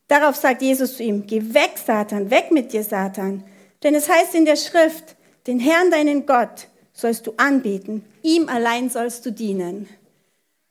Darauf 0.09 0.35
sagt 0.35 0.61
Jesus 0.61 0.97
zu 0.97 1.03
ihm, 1.03 1.27
geh 1.27 1.53
weg, 1.53 1.75
Satan, 1.85 2.29
weg 2.29 2.51
mit 2.51 2.73
dir, 2.73 2.83
Satan. 2.83 3.45
Denn 3.83 3.95
es 3.95 4.09
heißt 4.09 4.35
in 4.35 4.43
der 4.43 4.57
Schrift, 4.57 5.15
den 5.47 5.61
Herrn, 5.61 5.91
deinen 5.91 6.25
Gott, 6.25 6.67
sollst 6.99 7.27
du 7.27 7.33
anbeten, 7.37 8.03
ihm 8.21 8.49
allein 8.49 8.89
sollst 8.89 9.25
du 9.25 9.31
dienen. 9.31 9.87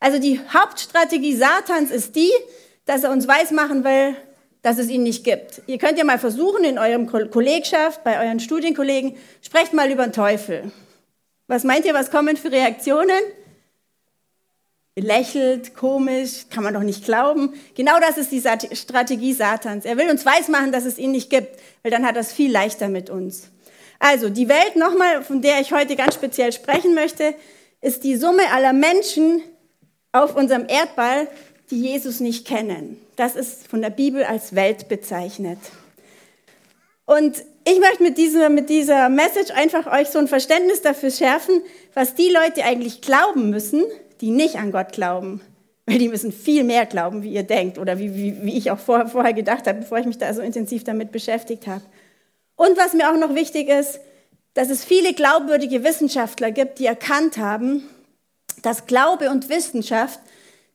Also 0.00 0.18
die 0.18 0.40
Hauptstrategie 0.52 1.35
Satans 1.35 1.90
ist 1.90 2.14
die, 2.14 2.30
dass 2.85 3.04
er 3.04 3.11
uns 3.11 3.26
weismachen 3.26 3.85
will, 3.85 4.16
dass 4.62 4.78
es 4.78 4.88
ihn 4.88 5.02
nicht 5.02 5.25
gibt. 5.25 5.62
Ihr 5.66 5.78
könnt 5.78 5.99
ja 5.99 6.04
mal 6.04 6.18
versuchen, 6.18 6.64
in 6.64 6.78
eurem 6.78 7.06
Kollegschaft, 7.06 8.04
bei 8.04 8.25
euren 8.25 8.40
Studienkollegen, 8.40 9.16
sprecht 9.42 9.73
mal 9.73 9.90
über 9.90 10.04
den 10.04 10.12
Teufel. 10.12 10.73
Was 11.47 11.64
meint 11.64 11.85
ihr, 11.87 11.94
was 11.94 12.11
kommen 12.11 12.37
für 12.37 12.52
Reaktionen? 12.52 13.18
Lächelt, 14.97 15.75
komisch, 15.76 16.47
kann 16.50 16.64
man 16.64 16.75
doch 16.75 16.82
nicht 16.82 17.04
glauben. 17.04 17.54
Genau 17.76 18.00
das 18.00 18.18
ist 18.18 18.32
die 18.32 18.42
Strategie 18.76 19.32
Satans. 19.32 19.85
Er 19.85 19.97
will 19.97 20.11
uns 20.11 20.26
weismachen, 20.26 20.73
dass 20.73 20.85
es 20.85 20.99
ihn 20.99 21.12
nicht 21.12 21.30
gibt, 21.30 21.58
weil 21.82 21.92
dann 21.92 22.04
hat 22.04 22.16
er 22.16 22.23
es 22.23 22.32
viel 22.32 22.50
leichter 22.50 22.88
mit 22.88 23.08
uns. 23.08 23.49
Also 23.99 24.28
die 24.28 24.49
Welt 24.49 24.76
nochmal, 24.76 25.23
von 25.23 25.43
der 25.43 25.61
ich 25.61 25.73
heute 25.73 25.97
ganz 25.97 26.14
speziell 26.14 26.52
sprechen 26.52 26.95
möchte, 26.95 27.35
ist 27.81 28.05
die 28.05 28.17
Summe 28.17 28.43
aller 28.52 28.73
Menschen, 28.73 29.43
auf 30.12 30.37
unserem 30.37 30.67
Erdball, 30.69 31.28
die 31.71 31.81
Jesus 31.81 32.21
nicht 32.21 32.47
kennen. 32.47 32.99
Das 33.17 33.37
ist 33.37 33.69
von 33.69 33.83
der 33.83 33.90
Bibel 33.90 34.25
als 34.25 34.55
Welt 34.55 34.88
bezeichnet. 34.88 35.59
Und 37.05 37.43
ich 37.64 37.78
möchte 37.78 38.02
mit 38.02 38.19
dieser, 38.19 38.49
mit 38.49 38.69
dieser 38.69 39.09
Message 39.09 39.50
einfach 39.52 39.87
euch 39.93 40.09
so 40.09 40.19
ein 40.19 40.28
Verständnis 40.28 40.83
dafür 40.83 41.11
schärfen, 41.11 41.62
was 41.95 42.14
die 42.14 42.31
Leute 42.31 42.64
eigentlich 42.64 43.00
glauben 43.00 43.50
müssen, 43.50 43.85
die 44.21 44.31
nicht 44.31 44.57
an 44.57 44.73
Gott 44.73 44.93
glauben. 44.93 45.40
Weil 45.87 45.99
die 45.99 46.09
müssen 46.09 46.33
viel 46.33 46.64
mehr 46.64 46.85
glauben, 46.85 47.23
wie 47.23 47.33
ihr 47.33 47.45
denkt 47.45 47.78
oder 47.78 47.99
wie, 47.99 48.14
wie, 48.14 48.43
wie 48.43 48.59
ich 48.59 48.71
auch 48.71 48.78
vor, 48.78 49.07
vorher 49.09 49.33
gedacht 49.33 49.67
habe, 49.67 49.81
bevor 49.81 49.99
ich 49.99 50.07
mich 50.07 50.19
da 50.19 50.33
so 50.35 50.43
intensiv 50.43 50.85
damit 50.85 51.12
beschäftigt 51.12 51.67
habe. 51.67 51.83
Und 52.59 52.77
was 52.77 52.93
mir 52.93 53.09
auch 53.09 53.17
noch 53.17 53.37
wichtig 53.37 53.69
ist, 53.69 54.00
dass 54.53 54.69
es 54.69 54.85
viele 54.85 55.15
glaubwürdige 55.15 55.85
Wissenschaftler 55.85 56.50
gibt, 56.50 56.81
die 56.81 56.87
erkannt 56.87 57.38
haben, 57.38 57.88
dass 58.62 58.87
Glaube 58.87 59.31
und 59.31 59.49
Wissenschaft 59.49 60.19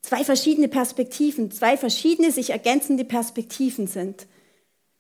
zwei 0.02 0.24
verschiedene 0.24 0.70
Perspektiven, 0.70 1.52
zwei 1.52 1.75
verschiedene 1.75 2.32
sich 2.32 2.52
ergänzende 2.52 3.04
Perspektiven 3.04 3.88
sind. 3.88 4.28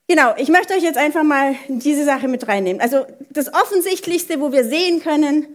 Genau, 0.09 0.33
ich 0.35 0.49
möchte 0.49 0.73
euch 0.73 0.83
jetzt 0.83 0.97
einfach 0.97 1.23
mal 1.23 1.55
diese 1.69 2.03
Sache 2.03 2.27
mit 2.27 2.49
reinnehmen. 2.49 2.81
Also 2.81 3.05
das 3.29 3.53
Offensichtlichste, 3.53 4.41
wo 4.41 4.51
wir 4.51 4.65
sehen 4.65 5.01
können, 5.01 5.47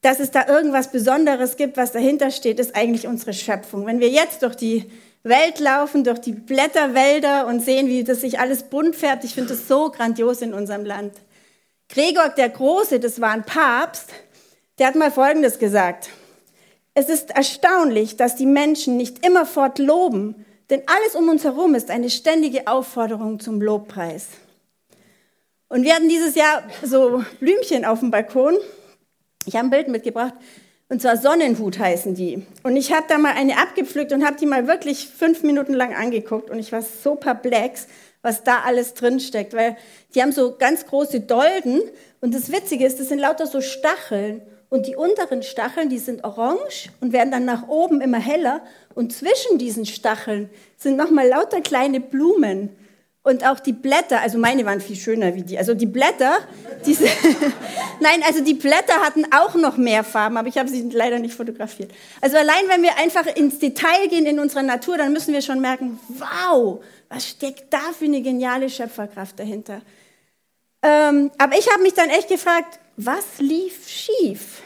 dass 0.00 0.20
es 0.20 0.30
da 0.30 0.46
irgendwas 0.46 0.92
Besonderes 0.92 1.56
gibt, 1.56 1.76
was 1.76 1.90
dahinter 1.90 2.30
steht, 2.30 2.60
ist 2.60 2.76
eigentlich 2.76 3.08
unsere 3.08 3.32
Schöpfung. 3.32 3.84
Wenn 3.84 3.98
wir 3.98 4.10
jetzt 4.10 4.42
durch 4.42 4.54
die 4.54 4.88
Welt 5.22 5.60
laufen, 5.60 6.04
durch 6.04 6.20
die 6.20 6.32
Blätterwälder 6.32 7.46
und 7.46 7.60
sehen, 7.60 7.86
wie 7.86 8.04
das 8.04 8.20
sich 8.20 8.40
alles 8.40 8.64
bunt 8.64 8.96
färbt, 8.96 9.24
ich 9.24 9.34
finde 9.34 9.50
das 9.50 9.68
so 9.68 9.90
grandios 9.90 10.42
in 10.42 10.52
unserem 10.52 10.84
Land. 10.84 11.14
Gregor 11.88 12.30
der 12.30 12.48
Große, 12.48 12.98
das 12.98 13.20
war 13.20 13.30
ein 13.30 13.44
Papst, 13.44 14.10
der 14.78 14.88
hat 14.88 14.94
mal 14.94 15.12
Folgendes 15.12 15.58
gesagt. 15.58 16.08
Es 16.94 17.08
ist 17.08 17.30
erstaunlich, 17.30 18.16
dass 18.16 18.36
die 18.36 18.46
Menschen 18.46 18.96
nicht 18.96 19.24
immerfort 19.24 19.78
loben, 19.78 20.44
denn 20.70 20.82
alles 20.86 21.14
um 21.14 21.28
uns 21.28 21.44
herum 21.44 21.74
ist 21.74 21.90
eine 21.90 22.10
ständige 22.10 22.66
Aufforderung 22.66 23.40
zum 23.40 23.60
Lobpreis. 23.60 24.28
Und 25.68 25.84
wir 25.84 25.94
hatten 25.94 26.08
dieses 26.08 26.34
Jahr 26.34 26.62
so 26.82 27.24
Blümchen 27.40 27.84
auf 27.84 28.00
dem 28.00 28.10
Balkon. 28.10 28.56
Ich 29.46 29.56
habe 29.56 29.66
ein 29.66 29.70
Bild 29.70 29.88
mitgebracht. 29.88 30.34
Und 30.92 31.00
zwar 31.00 31.16
Sonnenhut 31.16 31.78
heißen 31.78 32.14
die. 32.14 32.44
Und 32.64 32.76
ich 32.76 32.92
habe 32.92 33.06
da 33.08 33.16
mal 33.16 33.32
eine 33.32 33.56
abgepflückt 33.56 34.12
und 34.12 34.26
habe 34.26 34.36
die 34.38 34.44
mal 34.44 34.68
wirklich 34.68 35.08
fünf 35.08 35.42
Minuten 35.42 35.72
lang 35.72 35.94
angeguckt. 35.94 36.50
Und 36.50 36.58
ich 36.58 36.70
war 36.70 36.82
so 36.82 37.14
perplex, 37.14 37.86
was 38.20 38.44
da 38.44 38.58
alles 38.66 38.92
drinsteckt. 38.92 39.54
Weil 39.54 39.78
die 40.14 40.20
haben 40.20 40.32
so 40.32 40.54
ganz 40.54 40.84
große 40.84 41.20
Dolden. 41.20 41.80
Und 42.20 42.34
das 42.34 42.52
Witzige 42.52 42.84
ist, 42.84 43.00
das 43.00 43.08
sind 43.08 43.20
lauter 43.20 43.46
so 43.46 43.62
Stacheln. 43.62 44.42
Und 44.68 44.86
die 44.86 44.94
unteren 44.94 45.42
Stacheln, 45.42 45.88
die 45.88 45.98
sind 45.98 46.24
orange 46.24 46.90
und 47.00 47.14
werden 47.14 47.30
dann 47.30 47.46
nach 47.46 47.68
oben 47.68 48.02
immer 48.02 48.20
heller. 48.20 48.60
Und 48.94 49.14
zwischen 49.14 49.56
diesen 49.56 49.86
Stacheln 49.86 50.50
sind 50.76 50.98
nochmal 50.98 51.26
lauter 51.26 51.62
kleine 51.62 52.00
Blumen. 52.00 52.68
Und 53.24 53.46
auch 53.46 53.60
die 53.60 53.72
Blätter, 53.72 54.20
also 54.20 54.36
meine 54.36 54.64
waren 54.64 54.80
viel 54.80 54.96
schöner 54.96 55.36
wie 55.36 55.42
die. 55.42 55.56
Also 55.56 55.74
die 55.74 55.86
Blätter, 55.86 56.38
diese, 56.84 57.04
nein, 58.00 58.20
also 58.26 58.42
die 58.42 58.54
Blätter 58.54 58.94
hatten 58.94 59.26
auch 59.32 59.54
noch 59.54 59.76
mehr 59.76 60.02
Farben, 60.02 60.36
aber 60.36 60.48
ich 60.48 60.58
habe 60.58 60.68
sie 60.68 60.88
leider 60.90 61.20
nicht 61.20 61.34
fotografiert. 61.34 61.92
Also 62.20 62.36
allein 62.36 62.64
wenn 62.66 62.82
wir 62.82 62.98
einfach 62.98 63.26
ins 63.26 63.60
Detail 63.60 64.08
gehen 64.08 64.26
in 64.26 64.40
unserer 64.40 64.64
Natur, 64.64 64.98
dann 64.98 65.12
müssen 65.12 65.32
wir 65.32 65.40
schon 65.40 65.60
merken, 65.60 66.00
wow, 66.08 66.82
was 67.08 67.28
steckt 67.28 67.72
da 67.72 67.92
für 67.96 68.06
eine 68.06 68.22
geniale 68.22 68.68
Schöpferkraft 68.68 69.38
dahinter. 69.38 69.82
Ähm, 70.82 71.30
aber 71.38 71.56
ich 71.56 71.70
habe 71.70 71.82
mich 71.82 71.94
dann 71.94 72.10
echt 72.10 72.28
gefragt, 72.28 72.80
was 72.96 73.38
lief 73.38 73.88
schief? 73.88 74.62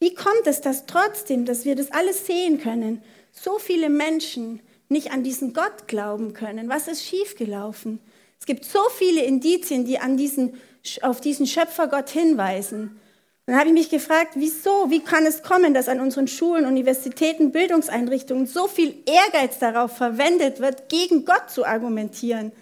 Wie 0.00 0.12
kommt 0.12 0.46
es, 0.46 0.60
dass 0.60 0.86
trotzdem, 0.86 1.44
dass 1.44 1.64
wir 1.64 1.76
das 1.76 1.92
alles 1.92 2.26
sehen 2.26 2.60
können, 2.60 3.00
so 3.30 3.60
viele 3.60 3.90
Menschen 3.90 4.60
nicht 4.88 5.12
an 5.12 5.22
diesen 5.22 5.52
Gott 5.52 5.88
glauben 5.88 6.32
können? 6.34 6.68
Was 6.68 6.88
ist 6.88 7.04
schiefgelaufen? 7.04 8.00
Es 8.38 8.46
gibt 8.46 8.64
so 8.64 8.80
viele 8.96 9.22
Indizien, 9.22 9.84
die 9.84 9.98
an 9.98 10.16
diesen, 10.16 10.60
auf 11.02 11.20
diesen 11.20 11.46
Schöpfergott 11.46 12.10
hinweisen. 12.10 13.00
Dann 13.46 13.58
habe 13.58 13.68
ich 13.68 13.74
mich 13.74 13.90
gefragt, 13.90 14.32
wieso, 14.36 14.90
wie 14.90 15.00
kann 15.00 15.26
es 15.26 15.42
kommen, 15.42 15.74
dass 15.74 15.88
an 15.88 16.00
unseren 16.00 16.28
Schulen, 16.28 16.64
Universitäten, 16.64 17.52
Bildungseinrichtungen 17.52 18.46
so 18.46 18.68
viel 18.68 18.96
Ehrgeiz 19.06 19.58
darauf 19.58 19.96
verwendet 19.96 20.60
wird, 20.60 20.88
gegen 20.88 21.24
Gott 21.24 21.50
zu 21.50 21.66
argumentieren? 21.66 22.52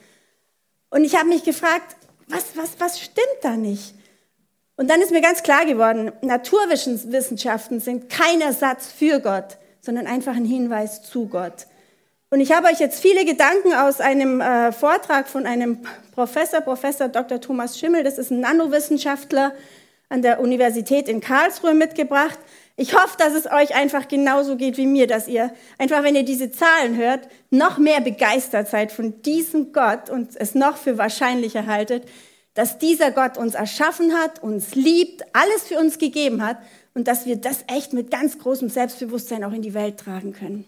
Und 0.91 1.05
ich 1.05 1.17
habe 1.17 1.29
mich 1.29 1.45
gefragt, 1.45 1.97
was, 2.29 2.57
was, 2.57 2.71
was 2.79 3.01
stimmt 3.01 3.39
da 3.43 3.57
nicht? 3.57 3.95
Und 4.77 4.91
dann 4.91 5.03
ist 5.03 5.13
mir 5.13 5.21
ganz 5.21 5.43
klar 5.43 5.65
geworden, 5.67 6.13
Naturwissenschaften 6.23 7.79
sind 7.79 8.09
kein 8.09 8.41
Ersatz 8.41 8.91
für 8.91 9.21
Gott, 9.21 9.59
sondern 9.81 10.07
einfach 10.07 10.35
ein 10.35 10.45
Hinweis 10.45 11.03
zu 11.03 11.29
Gott. 11.29 11.67
Und 12.33 12.41
ich 12.41 12.51
habe 12.51 12.69
euch 12.69 12.81
jetzt 12.81 13.03
viele 13.03 13.27
Gedanken 13.27 13.75
aus 13.75 14.01
einem 14.01 14.41
äh, 14.41 14.73
Vortrag 14.73 15.29
von 15.29 15.45
einem 15.45 15.81
Professor, 16.13 16.63
Professor 16.63 17.09
Dr. 17.09 17.43
Thomas 17.43 17.79
Schimmel, 17.79 18.05
das 18.05 18.17
ist 18.17 18.31
ein 18.31 18.41
Nanowissenschaftler 18.41 19.53
an 20.09 20.23
der 20.23 20.41
Universität 20.41 21.11
in 21.11 21.21
Karlsruhe 21.21 21.75
mitgebracht. 21.75 22.39
Ich 22.77 22.95
hoffe, 22.95 23.19
dass 23.19 23.35
es 23.35 23.45
euch 23.53 23.75
einfach 23.75 24.09
genauso 24.09 24.57
geht 24.57 24.79
wie 24.79 24.87
mir, 24.87 25.07
dass 25.07 25.29
ihr 25.29 25.53
einfach, 25.77 26.03
wenn 26.05 26.17
ihr 26.17 26.25
diese 26.25 26.51
Zahlen 26.51 26.97
hört, 26.97 27.29
noch 27.51 27.77
mehr 27.77 28.01
begeistert 28.01 28.67
seid 28.67 28.93
von 28.93 29.21
diesem 29.21 29.75
Gott 29.75 30.09
und 30.09 30.31
es 30.35 30.55
noch 30.55 30.79
für 30.79 30.97
wahrscheinlicher 30.97 31.67
haltet, 31.67 32.09
dass 32.55 32.79
dieser 32.79 33.11
Gott 33.11 33.37
uns 33.37 33.55
erschaffen 33.55 34.15
hat, 34.15 34.43
uns 34.43 34.75
liebt, 34.75 35.23
alles 35.35 35.65
für 35.65 35.79
uns 35.79 35.99
gegeben 35.99 36.43
hat 36.43 36.57
und 36.95 37.09
dass 37.09 37.27
wir 37.27 37.37
das 37.37 37.67
echt 37.67 37.93
mit 37.93 38.11
ganz 38.11 38.39
großem 38.39 38.71
Selbstbewusstsein 38.71 39.45
auch 39.45 39.53
in 39.53 39.61
die 39.61 39.75
Welt 39.75 39.99
tragen 39.99 40.33
können. 40.33 40.65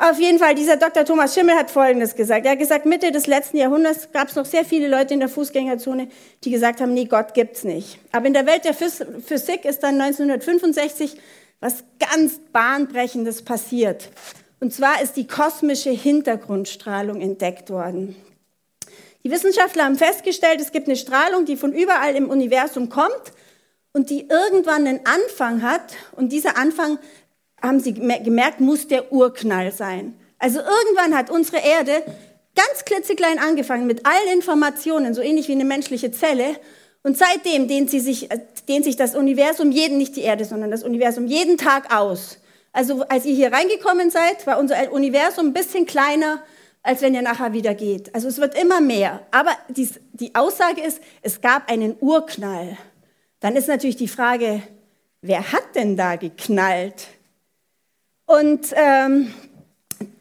Auf 0.00 0.20
jeden 0.20 0.38
Fall, 0.38 0.54
dieser 0.54 0.76
Dr. 0.76 1.04
Thomas 1.04 1.34
Schimmel 1.34 1.56
hat 1.56 1.72
Folgendes 1.72 2.14
gesagt. 2.14 2.46
Er 2.46 2.52
hat 2.52 2.60
gesagt, 2.60 2.86
Mitte 2.86 3.10
des 3.10 3.26
letzten 3.26 3.56
Jahrhunderts 3.56 4.12
gab 4.12 4.28
es 4.28 4.36
noch 4.36 4.46
sehr 4.46 4.64
viele 4.64 4.86
Leute 4.86 5.12
in 5.12 5.18
der 5.18 5.28
Fußgängerzone, 5.28 6.08
die 6.44 6.50
gesagt 6.52 6.80
haben, 6.80 6.94
nee, 6.94 7.06
Gott 7.06 7.34
gibt's 7.34 7.64
nicht. 7.64 7.98
Aber 8.12 8.26
in 8.26 8.32
der 8.32 8.46
Welt 8.46 8.64
der 8.64 8.74
Physik 8.74 9.64
ist 9.64 9.82
dann 9.82 10.00
1965 10.00 11.16
was 11.58 11.82
ganz 11.98 12.38
Bahnbrechendes 12.52 13.42
passiert. 13.42 14.10
Und 14.60 14.72
zwar 14.72 15.02
ist 15.02 15.16
die 15.16 15.26
kosmische 15.26 15.90
Hintergrundstrahlung 15.90 17.20
entdeckt 17.20 17.68
worden. 17.68 18.14
Die 19.24 19.32
Wissenschaftler 19.32 19.84
haben 19.84 19.96
festgestellt, 19.96 20.60
es 20.60 20.70
gibt 20.70 20.86
eine 20.86 20.96
Strahlung, 20.96 21.44
die 21.44 21.56
von 21.56 21.72
überall 21.72 22.14
im 22.14 22.30
Universum 22.30 22.88
kommt 22.88 23.32
und 23.92 24.10
die 24.10 24.28
irgendwann 24.28 24.86
einen 24.86 25.00
Anfang 25.04 25.62
hat. 25.62 25.94
Und 26.12 26.30
dieser 26.30 26.56
Anfang, 26.56 27.00
haben 27.62 27.80
sie 27.80 27.94
gemerkt, 27.94 28.60
muss 28.60 28.88
der 28.88 29.12
Urknall 29.12 29.72
sein. 29.72 30.14
Also 30.38 30.60
irgendwann 30.60 31.16
hat 31.16 31.30
unsere 31.30 31.58
Erde 31.58 32.02
ganz 32.54 32.84
klitzeklein 32.84 33.38
angefangen 33.38 33.86
mit 33.86 34.06
allen 34.06 34.34
Informationen, 34.34 35.14
so 35.14 35.20
ähnlich 35.20 35.48
wie 35.48 35.52
eine 35.52 35.64
menschliche 35.64 36.10
Zelle. 36.10 36.56
Und 37.02 37.16
seitdem 37.16 37.68
dehnt, 37.68 37.90
sich, 37.90 38.30
äh, 38.30 38.40
dehnt 38.68 38.84
sich 38.84 38.96
das 38.96 39.14
Universum 39.14 39.70
jeden, 39.70 39.98
nicht 39.98 40.16
die 40.16 40.22
Erde, 40.22 40.44
sondern 40.44 40.70
das 40.70 40.82
Universum 40.82 41.26
jeden 41.26 41.56
Tag 41.56 41.94
aus. 41.94 42.38
Also 42.72 43.02
als 43.08 43.24
ihr 43.24 43.34
hier 43.34 43.52
reingekommen 43.52 44.10
seid, 44.10 44.46
war 44.46 44.58
unser 44.58 44.92
Universum 44.92 45.48
ein 45.48 45.52
bisschen 45.52 45.86
kleiner 45.86 46.42
als 46.82 47.02
wenn 47.02 47.14
ihr 47.14 47.22
nachher 47.22 47.52
wieder 47.52 47.74
geht. 47.74 48.14
Also 48.14 48.28
es 48.28 48.38
wird 48.38 48.58
immer 48.58 48.80
mehr. 48.80 49.20
Aber 49.30 49.50
die, 49.68 49.88
die 50.12 50.34
Aussage 50.34 50.80
ist, 50.80 51.02
es 51.20 51.40
gab 51.40 51.70
einen 51.70 51.96
Urknall. 52.00 52.78
Dann 53.40 53.56
ist 53.56 53.68
natürlich 53.68 53.96
die 53.96 54.08
Frage, 54.08 54.62
wer 55.20 55.52
hat 55.52 55.74
denn 55.74 55.96
da 55.96 56.16
geknallt? 56.16 57.08
Und 58.28 58.74
ähm, 58.74 59.32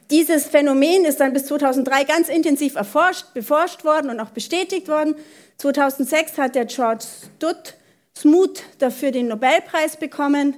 dieses 0.09 0.45
Phänomen 0.45 1.03
ist 1.03 1.19
dann 1.19 1.33
bis 1.33 1.47
2003 1.47 2.05
ganz 2.05 2.29
intensiv 2.29 2.75
erforscht, 2.75 3.33
beforscht 3.33 3.83
worden 3.83 4.09
und 4.09 4.21
auch 4.21 4.29
bestätigt 4.29 4.87
worden. 4.87 5.15
2006 5.57 6.37
hat 6.37 6.55
der 6.55 6.65
George 6.65 7.03
Stutt 7.35 7.75
Smoot 8.17 8.63
dafür 8.79 9.11
den 9.11 9.27
Nobelpreis 9.27 9.97
bekommen. 9.97 10.55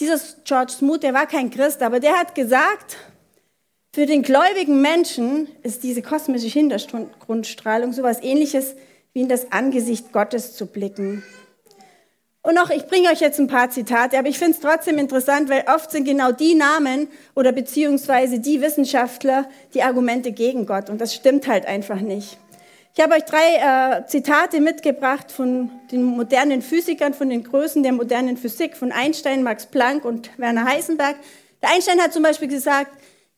Dieser 0.00 0.20
George 0.44 0.72
Smoot, 0.72 1.02
der 1.02 1.14
war 1.14 1.26
kein 1.26 1.50
Christ, 1.50 1.80
aber 1.80 1.98
der 1.98 2.18
hat 2.18 2.34
gesagt, 2.34 2.98
für 3.94 4.04
den 4.04 4.22
gläubigen 4.22 4.82
Menschen 4.82 5.48
ist 5.62 5.82
diese 5.84 6.02
kosmische 6.02 6.48
Hintergrundstrahlung 6.48 7.94
sowas 7.94 8.18
ähnliches 8.22 8.74
wie 9.14 9.22
in 9.22 9.28
das 9.30 9.50
Angesicht 9.50 10.12
Gottes 10.12 10.56
zu 10.56 10.66
blicken. 10.66 11.24
Und 12.42 12.54
noch, 12.54 12.70
ich 12.70 12.86
bringe 12.86 13.08
euch 13.10 13.20
jetzt 13.20 13.38
ein 13.38 13.46
paar 13.46 13.70
Zitate, 13.70 14.18
aber 14.18 14.28
ich 14.28 14.38
finde 14.38 14.52
es 14.52 14.60
trotzdem 14.60 14.98
interessant, 14.98 15.48
weil 15.48 15.64
oft 15.72 15.92
sind 15.92 16.04
genau 16.04 16.32
die 16.32 16.54
Namen 16.54 17.08
oder 17.36 17.52
beziehungsweise 17.52 18.40
die 18.40 18.60
Wissenschaftler 18.60 19.48
die 19.74 19.82
Argumente 19.82 20.32
gegen 20.32 20.66
Gott 20.66 20.90
und 20.90 21.00
das 21.00 21.14
stimmt 21.14 21.46
halt 21.46 21.66
einfach 21.66 22.00
nicht. 22.00 22.38
Ich 22.94 23.02
habe 23.02 23.14
euch 23.14 23.24
drei 23.24 24.00
äh, 24.00 24.06
Zitate 24.06 24.60
mitgebracht 24.60 25.30
von 25.30 25.70
den 25.92 26.02
modernen 26.02 26.62
Physikern, 26.62 27.14
von 27.14 27.30
den 27.30 27.44
Größen 27.44 27.82
der 27.82 27.92
modernen 27.92 28.36
Physik, 28.36 28.76
von 28.76 28.92
Einstein, 28.92 29.42
Max 29.42 29.66
Planck 29.66 30.04
und 30.04 30.30
Werner 30.38 30.64
Heisenberg. 30.64 31.16
Der 31.62 31.70
Einstein 31.70 32.00
hat 32.00 32.12
zum 32.12 32.22
Beispiel 32.22 32.48
gesagt, 32.48 32.90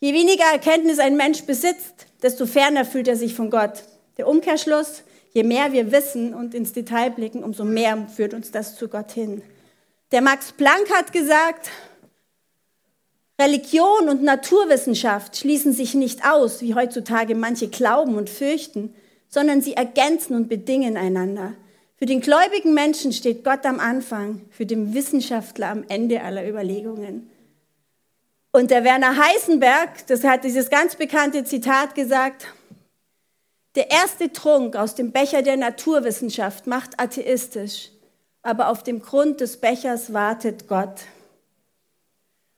Je 0.05 0.13
weniger 0.13 0.45
Erkenntnis 0.53 0.99
ein 0.99 1.17
Mensch 1.17 1.45
besitzt, 1.45 2.07
desto 2.23 2.45
ferner 2.45 2.85
fühlt 2.85 3.09
er 3.09 3.17
sich 3.17 3.35
von 3.35 3.49
Gott. 3.49 3.85
Der 4.19 4.29
Umkehrschluss, 4.29 5.03
je 5.35 5.43
mehr 5.43 5.73
wir 5.73 5.93
wissen 5.93 6.33
und 6.33 6.55
ins 6.55 6.73
Detail 6.73 7.11
blicken, 7.11 7.45
umso 7.45 7.65
mehr 7.65 8.07
führt 8.15 8.33
uns 8.33 8.51
das 8.51 8.77
zu 8.77 8.89
Gott 8.89 9.13
hin. 9.13 9.43
Der 10.13 10.23
Max 10.23 10.53
Planck 10.53 10.91
hat 10.91 11.13
gesagt, 11.13 11.71
Religion 13.39 14.09
und 14.09 14.23
Naturwissenschaft 14.23 15.37
schließen 15.37 15.73
sich 15.73 15.95
nicht 15.95 16.25
aus, 16.25 16.63
wie 16.63 16.75
heutzutage 16.75 17.35
manche 17.35 17.67
glauben 17.67 18.15
und 18.15 18.31
fürchten, 18.31 18.95
sondern 19.29 19.61
sie 19.61 19.75
ergänzen 19.75 20.37
und 20.37 20.49
bedingen 20.49 20.97
einander. 20.97 21.55
Für 21.97 22.07
den 22.07 22.21
gläubigen 22.21 22.75
Menschen 22.75 23.13
steht 23.13 23.43
Gott 23.43 23.67
am 23.67 23.81
Anfang, 23.81 24.43
für 24.51 24.67
den 24.67 24.95
Wissenschaftler 24.95 25.69
am 25.69 25.85
Ende 25.89 26.23
aller 26.23 26.49
Überlegungen. 26.49 27.29
Und 28.53 28.71
der 28.71 28.85
Werner 28.85 29.17
Heisenberg, 29.17 30.07
das 30.07 30.23
hat 30.23 30.45
dieses 30.45 30.71
ganz 30.71 30.95
bekannte 30.95 31.43
Zitat 31.43 31.97
gesagt, 31.97 32.47
der 33.75 33.91
erste 33.91 34.33
Trunk 34.33 34.77
aus 34.77 34.95
dem 34.95 35.13
Becher 35.13 35.43
der 35.43 35.57
Naturwissenschaft 35.57 36.67
macht 36.67 37.01
atheistisch. 37.01 37.91
aber 38.45 38.69
auf 38.69 38.83
dem 38.83 39.01
Grund 39.01 39.41
des 39.41 39.57
Bechers 39.57 40.13
wartet 40.13 40.69
Gott. 40.69 41.01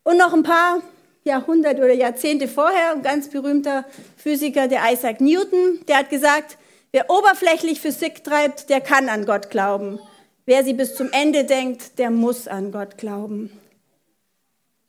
Und 0.03 0.19
noch 0.19 0.35
ein 0.35 0.43
paar 0.43 0.83
Jahrhunderte 1.23 1.83
oder 1.83 1.95
Jahrzehnte 1.95 2.49
vorher, 2.49 2.93
ein 2.93 3.03
ganz 3.03 3.29
berühmter 3.31 3.85
Physiker, 4.17 4.67
der 4.67 4.81
Isaac 4.93 5.21
Newton, 5.21 5.81
der 5.87 5.99
hat 5.99 6.11
gesagt, 6.11 6.59
wer 6.91 7.09
oberflächlich 7.09 7.81
Physik 7.81 8.25
treibt, 8.25 8.69
der 8.69 8.81
kann 8.81 9.09
an 9.09 9.27
Gott 9.27 9.51
glauben. 9.51 10.01
Wer 10.45 10.65
sie 10.65 10.75
bis 10.75 10.97
zum 10.97 11.11
Ende 11.13 11.45
denkt, 11.45 11.99
der 11.99 12.11
muss 12.11 12.49
an 12.49 12.73
Gott 12.73 12.99
glauben. 12.99 13.51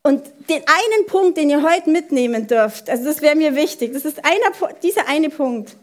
Und 0.03 0.23
den 0.49 0.63
einen 0.65 1.05
Punkt, 1.07 1.37
den 1.37 1.49
ihr 1.49 1.63
heute 1.63 1.89
mitnehmen 1.89 2.47
dürft, 2.47 2.89
also 2.89 3.03
das 3.03 3.21
wäre 3.21 3.35
mir 3.35 3.55
wichtig, 3.55 3.93
das 3.93 4.05
ist 4.05 4.23
einer, 4.23 4.71
dieser 4.81 5.07
eine 5.07 5.29
Punkt. 5.29 5.75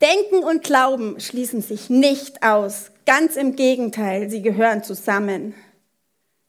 Denken 0.00 0.42
und 0.44 0.64
Glauben 0.64 1.20
schließen 1.20 1.60
sich 1.60 1.90
nicht 1.90 2.42
aus. 2.42 2.90
Ganz 3.04 3.36
im 3.36 3.54
Gegenteil, 3.54 4.30
sie 4.30 4.40
gehören 4.40 4.82
zusammen. 4.82 5.54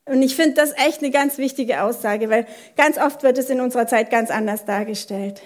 Und 0.05 0.22
ich 0.22 0.36
finde 0.36 0.55
das 0.55 0.72
echt 0.72 1.00
eine 1.00 1.12
ganz 1.12 1.38
wichtige 1.38 1.84
Aussage, 1.84 2.29
weil 2.29 2.48
ganz 2.77 2.98
oft 2.98 3.24
wird 3.24 3.38
es 3.38 3.50
in 3.50 3.62
unserer 3.62 3.88
Zeit 3.88 4.10
ganz 4.10 4.31
anders 4.31 4.65
dargestellt. 4.65 5.41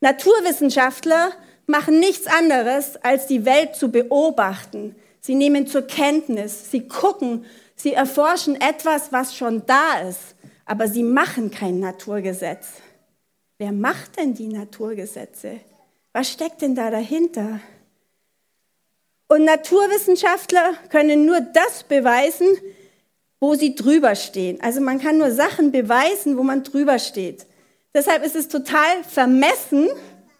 Naturwissenschaftler 0.00 1.32
machen 1.66 2.00
nichts 2.00 2.26
anderes, 2.26 2.96
als 3.02 3.26
die 3.26 3.44
Welt 3.44 3.76
zu 3.76 3.90
beobachten. 3.90 4.96
Sie 5.20 5.34
nehmen 5.34 5.66
zur 5.66 5.82
Kenntnis, 5.82 6.70
sie 6.70 6.88
gucken, 6.88 7.44
sie 7.74 7.92
erforschen 7.92 8.60
etwas, 8.60 9.12
was 9.12 9.36
schon 9.36 9.66
da 9.66 10.00
ist, 10.08 10.34
aber 10.64 10.88
sie 10.88 11.02
machen 11.02 11.50
kein 11.50 11.80
Naturgesetz. 11.80 12.68
Wer 13.58 13.72
macht 13.72 14.16
denn 14.18 14.32
die 14.32 14.48
Naturgesetze? 14.48 15.60
Was 16.12 16.30
steckt 16.30 16.62
denn 16.62 16.74
da 16.74 16.90
dahinter? 16.90 17.60
Und 19.28 19.44
Naturwissenschaftler 19.44 20.74
können 20.90 21.24
nur 21.24 21.40
das 21.40 21.84
beweisen, 21.84 22.48
wo 23.38 23.54
sie 23.54 23.74
drüber 23.74 24.16
stehen. 24.16 24.60
Also 24.60 24.80
man 24.80 25.00
kann 25.00 25.18
nur 25.18 25.30
Sachen 25.30 25.70
beweisen, 25.70 26.36
wo 26.36 26.42
man 26.42 26.64
drüber 26.64 26.98
steht. 26.98 27.46
Deshalb 27.94 28.24
ist 28.24 28.36
es 28.36 28.48
total 28.48 29.04
vermessen, 29.08 29.88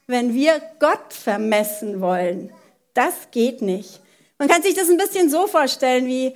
wenn 0.07 0.35
wir 0.35 0.61
Gott 0.81 1.13
vermessen 1.13 2.01
wollen. 2.01 2.53
Das 2.95 3.15
geht 3.31 3.63
nicht. 3.63 4.01
Man 4.39 4.49
kann 4.49 4.63
sich 4.63 4.75
das 4.75 4.89
ein 4.89 4.97
bisschen 4.97 5.31
so 5.31 5.47
vorstellen, 5.47 6.07
wie 6.07 6.35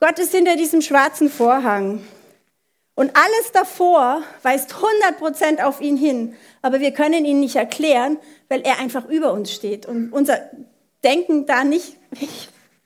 Gott 0.00 0.18
ist 0.18 0.34
hinter 0.34 0.56
diesem 0.56 0.82
schwarzen 0.82 1.30
Vorhang. 1.30 2.02
Und 2.94 3.16
alles 3.16 3.52
davor 3.52 4.22
weist 4.42 4.74
100% 4.74 5.62
auf 5.62 5.80
ihn 5.80 5.96
hin. 5.96 6.36
Aber 6.60 6.80
wir 6.80 6.92
können 6.92 7.24
ihn 7.24 7.40
nicht 7.40 7.56
erklären, 7.56 8.18
weil 8.48 8.60
er 8.62 8.78
einfach 8.78 9.08
über 9.08 9.32
uns 9.32 9.52
steht. 9.52 9.86
Und 9.86 10.12
unser 10.12 10.50
Denken 11.02 11.46
da 11.46 11.64
nicht 11.64 11.96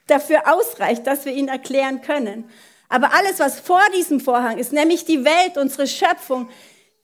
dafür 0.07 0.43
ausreicht, 0.47 1.07
dass 1.07 1.25
wir 1.25 1.33
ihn 1.33 1.49
erklären 1.49 2.01
können. 2.03 2.45
Aber 2.89 3.13
alles, 3.15 3.41
was 3.41 3.59
vor 3.61 3.83
diesem 3.97 4.21
Vorhang 4.21 4.59
ist, 4.59 4.73
nämlich 4.73 5.05
die 5.05 5.25
Welt, 5.25 5.59
unsere 5.59 5.87
Schöpfung, 5.87 6.49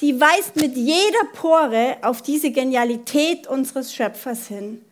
die 0.00 0.20
weist 0.20 0.56
mit 0.56 0.76
jeder 0.76 1.24
Pore 1.32 1.96
auf 2.02 2.22
diese 2.22 2.50
Genialität 2.50 3.46
unseres 3.46 3.94
Schöpfers 3.94 4.46
hin. 4.46 4.84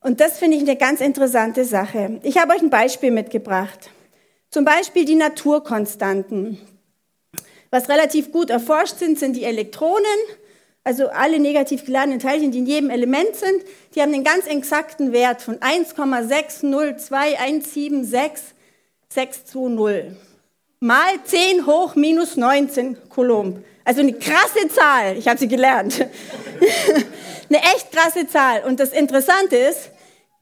Und 0.00 0.20
das 0.20 0.38
finde 0.38 0.56
ich 0.56 0.62
eine 0.62 0.76
ganz 0.76 1.00
interessante 1.00 1.64
Sache. 1.64 2.20
Ich 2.22 2.38
habe 2.38 2.54
euch 2.54 2.62
ein 2.62 2.70
Beispiel 2.70 3.10
mitgebracht. 3.10 3.90
Zum 4.50 4.64
Beispiel 4.64 5.04
die 5.04 5.14
Naturkonstanten. 5.14 6.58
Was 7.70 7.88
relativ 7.88 8.32
gut 8.32 8.50
erforscht 8.50 8.98
sind, 8.98 9.18
sind 9.18 9.34
die 9.36 9.44
Elektronen, 9.44 10.04
also 10.82 11.08
alle 11.08 11.38
negativ 11.38 11.84
geladenen 11.84 12.18
Teilchen, 12.18 12.52
die 12.52 12.58
in 12.58 12.66
jedem 12.66 12.90
Element 12.90 13.36
sind. 13.36 13.62
Die 13.94 14.02
haben 14.02 14.12
einen 14.12 14.24
ganz 14.24 14.46
exakten 14.46 15.12
Wert 15.12 15.42
von 15.42 15.58
1,602176 15.58 18.40
620 19.08 20.16
mal 20.80 21.22
10 21.22 21.66
hoch 21.66 21.94
minus 21.94 22.36
19 22.36 23.10
Coulomb. 23.10 23.62
Also 23.84 24.00
eine 24.00 24.14
krasse 24.14 24.68
Zahl, 24.68 25.16
ich 25.18 25.28
habe 25.28 25.38
sie 25.38 25.48
gelernt. 25.48 26.00
eine 27.48 27.58
echt 27.58 27.92
krasse 27.92 28.26
Zahl. 28.26 28.64
Und 28.64 28.80
das 28.80 28.90
Interessante 28.90 29.56
ist, 29.56 29.90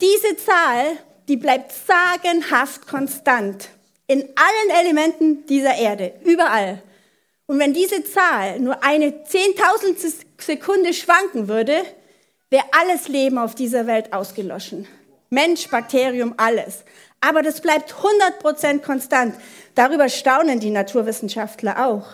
diese 0.01 0.37
Zahl, 0.37 0.97
die 1.27 1.37
bleibt 1.37 1.73
sagenhaft 1.73 2.87
konstant 2.87 3.69
in 4.07 4.21
allen 4.21 4.81
Elementen 4.81 5.45
dieser 5.47 5.75
Erde, 5.75 6.13
überall. 6.25 6.83
Und 7.49 7.59
wenn 7.59 7.73
diese 7.73 8.05
Zahl 8.05 8.61
nur 8.61 8.85
eine 8.85 9.25
Zehntausendste 9.25 10.13
Sekunde 10.39 10.93
schwanken 10.93 11.49
würde, 11.49 11.83
wäre 12.51 12.65
alles 12.71 13.09
Leben 13.09 13.39
auf 13.39 13.55
dieser 13.55 13.87
Welt 13.87 14.13
ausgelöschen. 14.13 14.87
Mensch, 15.31 15.69
Bakterium, 15.69 16.35
alles. 16.37 16.85
Aber 17.21 17.43
das 17.43 17.63
bleibt 17.63 17.95
100% 17.95 18.83
konstant. 18.83 19.35
Darüber 19.75 20.11
staunen 20.11 20.61
die 20.61 20.71
Naturwissenschaftler 20.71 21.87
auch. 21.87 22.07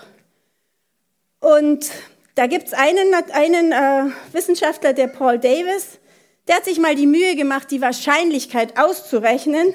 Und 1.40 1.90
da 2.36 2.46
gibt 2.46 2.68
es 2.68 2.72
einen, 2.72 3.12
einen 3.32 3.72
äh, 3.72 4.12
Wissenschaftler, 4.32 4.92
der 4.92 5.08
Paul 5.08 5.38
Davis, 5.38 5.98
der 6.46 6.56
hat 6.56 6.64
sich 6.64 6.78
mal 6.78 6.94
die 6.94 7.06
Mühe 7.06 7.34
gemacht, 7.36 7.70
die 7.70 7.80
Wahrscheinlichkeit 7.80 8.78
auszurechnen, 8.78 9.74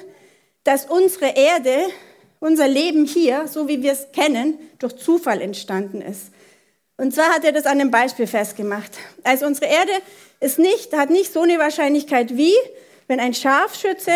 dass 0.64 0.86
unsere 0.86 1.36
Erde, 1.36 1.76
unser 2.40 2.66
Leben 2.66 3.04
hier, 3.04 3.46
so 3.46 3.68
wie 3.68 3.82
wir 3.82 3.92
es 3.92 4.08
kennen, 4.12 4.58
durch 4.78 4.96
Zufall 4.96 5.40
entstanden 5.40 6.02
ist. 6.02 6.32
Und 6.96 7.14
zwar 7.14 7.28
hat 7.30 7.44
er 7.44 7.52
das 7.52 7.66
an 7.66 7.80
einem 7.80 7.90
Beispiel 7.90 8.26
festgemacht. 8.26 8.92
Also 9.22 9.46
unsere 9.46 9.66
Erde 9.66 9.92
ist 10.40 10.58
nicht, 10.58 10.92
hat 10.94 11.10
nicht 11.10 11.32
so 11.32 11.42
eine 11.42 11.58
Wahrscheinlichkeit 11.58 12.36
wie, 12.36 12.54
wenn 13.08 13.20
ein 13.20 13.34
Scharfschütze 13.34 14.12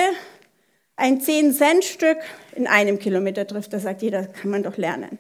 ein 0.97 1.21
10-Cent-Stück 1.21 2.19
in 2.55 2.67
einem 2.67 2.99
Kilometer 2.99 3.47
trifft, 3.47 3.73
das 3.73 3.83
sagt 3.83 4.03
jeder, 4.03 4.27
kann 4.27 4.51
man 4.51 4.63
doch 4.63 4.77
lernen. 4.77 5.19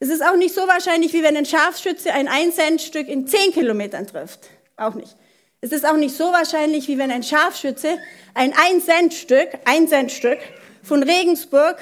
Es 0.00 0.08
ist 0.08 0.22
auch 0.22 0.36
nicht 0.36 0.54
so 0.54 0.62
wahrscheinlich, 0.62 1.12
wie 1.12 1.22
wenn 1.22 1.36
ein 1.36 1.46
Scharfschütze 1.46 2.12
ein 2.12 2.28
1-Cent-Stück 2.28 3.08
in 3.08 3.26
10 3.26 3.52
Kilometern 3.52 4.06
trifft. 4.06 4.50
Auch 4.76 4.94
nicht. 4.94 5.16
Es 5.60 5.72
ist 5.72 5.86
auch 5.86 5.96
nicht 5.96 6.14
so 6.14 6.24
wahrscheinlich, 6.24 6.88
wie 6.88 6.98
wenn 6.98 7.10
ein 7.10 7.22
Scharfschütze 7.22 7.96
ein 8.34 8.52
1-Cent-Stück, 8.52 9.48
1-Cent-Stück 9.64 10.38
von 10.82 11.02
Regensburg 11.02 11.78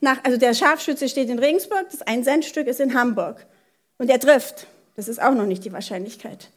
nach, 0.00 0.22
also 0.24 0.36
der 0.36 0.54
Scharfschütze 0.54 1.08
steht 1.08 1.28
in 1.30 1.38
Regensburg, 1.38 1.86
das 1.90 2.06
1-Cent-Stück 2.06 2.66
ist 2.66 2.80
in 2.80 2.94
Hamburg. 2.94 3.46
Und 3.98 4.10
er 4.10 4.20
trifft. 4.20 4.66
Das 4.94 5.08
ist 5.08 5.20
auch 5.20 5.34
noch 5.34 5.46
nicht 5.46 5.64
die 5.64 5.72
Wahrscheinlichkeit. 5.72 6.50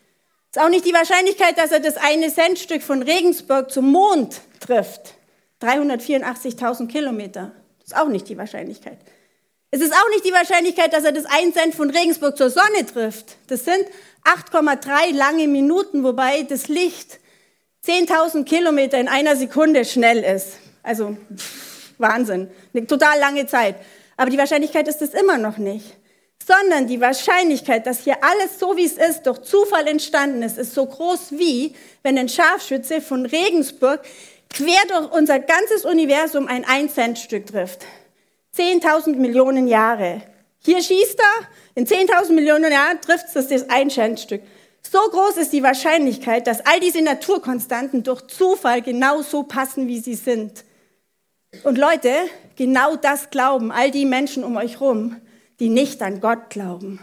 Es 0.52 0.58
ist 0.58 0.64
auch 0.64 0.70
nicht 0.70 0.86
die 0.86 0.94
Wahrscheinlichkeit, 0.94 1.58
dass 1.58 1.72
er 1.72 1.80
das 1.80 1.98
eine 1.98 2.34
Centstück 2.34 2.82
von 2.82 3.04
Regensburg 3.04 3.72
zum 3.72 3.92
Mond 3.92 4.42
trifft. 4.60 5.14
384.000 5.62 6.88
Kilometer. 6.88 7.52
Das 7.80 7.90
ist 7.90 7.98
auch 7.98 8.08
nicht 8.08 8.28
die 8.30 8.38
Wahrscheinlichkeit. 8.38 8.98
Es 9.72 9.82
ist 9.82 9.94
auch 9.94 10.10
nicht 10.10 10.26
die 10.26 10.34
Wahrscheinlichkeit, 10.34 10.94
dass 10.94 11.04
er 11.04 11.12
das 11.12 11.26
1 11.26 11.54
Cent 11.54 11.76
von 11.76 11.92
Regensburg 11.92 12.38
zur 12.38 12.50
Sonne 12.50 12.86
trifft. 12.92 13.38
Das 13.48 13.66
sind 13.66 13.86
8,3 14.26 15.16
lange 15.16 15.48
Minuten, 15.48 16.04
wobei 16.04 16.42
das 16.44 16.68
Licht 16.68 17.20
10.000 17.86 18.46
Kilometer 18.46 19.00
in 19.00 19.08
einer 19.08 19.36
Sekunde 19.36 19.86
schnell 19.86 20.24
ist. 20.24 20.58
Also 20.82 21.18
pff, 21.36 21.79
Wahnsinn, 22.00 22.50
eine 22.74 22.88
total 22.88 23.20
lange 23.20 23.46
Zeit. 23.46 23.76
Aber 24.18 24.30
die 24.30 24.38
Wahrscheinlichkeit 24.38 24.88
ist 24.88 25.02
es 25.02 25.14
immer 25.14 25.38
noch 25.38 25.58
nicht. 25.58 25.86
Sondern 26.46 26.88
die 26.88 27.00
Wahrscheinlichkeit, 27.00 27.86
dass 27.86 28.04
hier 28.04 28.24
alles 28.24 28.60
so 28.60 28.76
wie 28.76 28.86
es 28.86 28.94
ist, 28.94 29.24
durch 29.24 29.42
Zufall 29.42 29.88
entstanden 29.88 30.42
ist, 30.42 30.58
ist 30.58 30.74
so 30.74 30.86
groß 30.86 31.34
wie, 31.34 31.76
wenn 32.02 32.18
ein 32.18 32.30
Scharfschütze 32.30 33.02
von 33.02 33.26
Regensburg 33.26 34.02
quer 34.50 34.82
durch 34.88 35.12
unser 35.12 35.40
ganzes 35.40 35.86
Universum 35.86 36.48
ein 36.48 36.66
1-Cent-Stück 36.66 37.46
trifft. 37.46 37.86
10.000 38.58 39.16
Millionen 39.18 39.68
Jahre. 39.68 40.22
Hier 40.62 40.82
schießt 40.82 41.20
er, 41.20 41.48
in 41.76 41.86
10.000 41.86 42.34
Millionen 42.34 42.72
Jahren 42.72 43.00
trifft 43.00 43.28
es 43.34 43.48
das 43.48 43.70
1-Cent-Stück. 43.70 44.42
So 44.82 45.00
groß 45.00 45.38
ist 45.38 45.54
die 45.54 45.64
Wahrscheinlichkeit, 45.64 46.48
dass 46.48 46.66
all 46.66 46.80
diese 46.80 47.02
Naturkonstanten 47.02 48.04
durch 48.04 48.26
Zufall 48.28 48.82
genau 48.82 49.22
so 49.22 49.44
passen, 49.44 49.88
wie 49.88 50.00
sie 50.00 50.16
sind. 50.16 50.64
Und 51.64 51.78
Leute, 51.78 52.12
genau 52.56 52.96
das 52.96 53.30
glauben 53.30 53.72
all 53.72 53.92
die 53.92 54.06
Menschen 54.06 54.44
um 54.44 54.58
euch 54.58 54.80
rum, 54.82 55.16
die 55.60 55.70
nicht 55.70 56.02
an 56.02 56.22
Gott 56.22 56.50
glauben. 56.50 57.00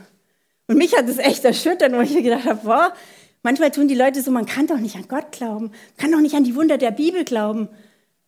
Und 0.69 0.79
mich 0.79 0.97
hat 0.97 1.09
es 1.09 1.19
echt 1.19 1.45
erschüttert, 1.45 1.93
wo 1.93 2.01
ich 2.01 2.13
mir 2.13 2.23
gedacht 2.23 2.47
habe, 2.47 2.61
boah, 2.65 2.93
Manchmal 3.47 3.71
tun 3.71 3.87
die 3.87 3.95
Leute 3.95 4.23
so, 4.23 4.33
man 4.33 4.45
kann 4.45 4.67
doch 4.67 4.79
nicht 4.79 4.97
an 4.97 5.07
Gott 5.07 5.31
glauben, 5.31 5.71
kann 5.99 6.11
doch 6.11 6.19
nicht 6.19 6.35
an 6.35 6.43
die 6.43 6.57
Wunder 6.57 6.79
der 6.79 6.91
Bibel 6.91 7.23
glauben. 7.23 7.69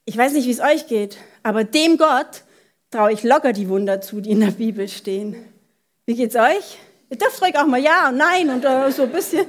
Ich 0.05 0.17
weiß 0.17 0.33
nicht, 0.33 0.47
wie 0.47 0.53
es 0.53 0.61
euch 0.61 0.87
geht, 0.87 1.19
aber 1.43 1.65
dem 1.65 1.97
Gott 1.97 2.45
traue 2.93 3.11
ich 3.11 3.25
locker 3.25 3.53
die 3.53 3.69
Wunder 3.69 4.01
zu, 4.01 4.21
die 4.21 4.31
in 4.31 4.39
der 4.39 4.53
Bibel 4.53 4.87
stehen. 4.87 5.35
Wie 6.07 6.15
geht's 6.15 6.37
euch? 6.37 6.79
Ihr 7.11 7.19
dürft 7.19 7.43
ruhig 7.43 7.59
auch 7.59 7.67
mal 7.67 7.83
ja 7.83 8.11
und 8.11 8.19
nein 8.19 8.49
und 8.49 8.65
uh, 8.65 8.93
so 8.93 9.03
ein 9.03 9.11
bisschen. 9.11 9.45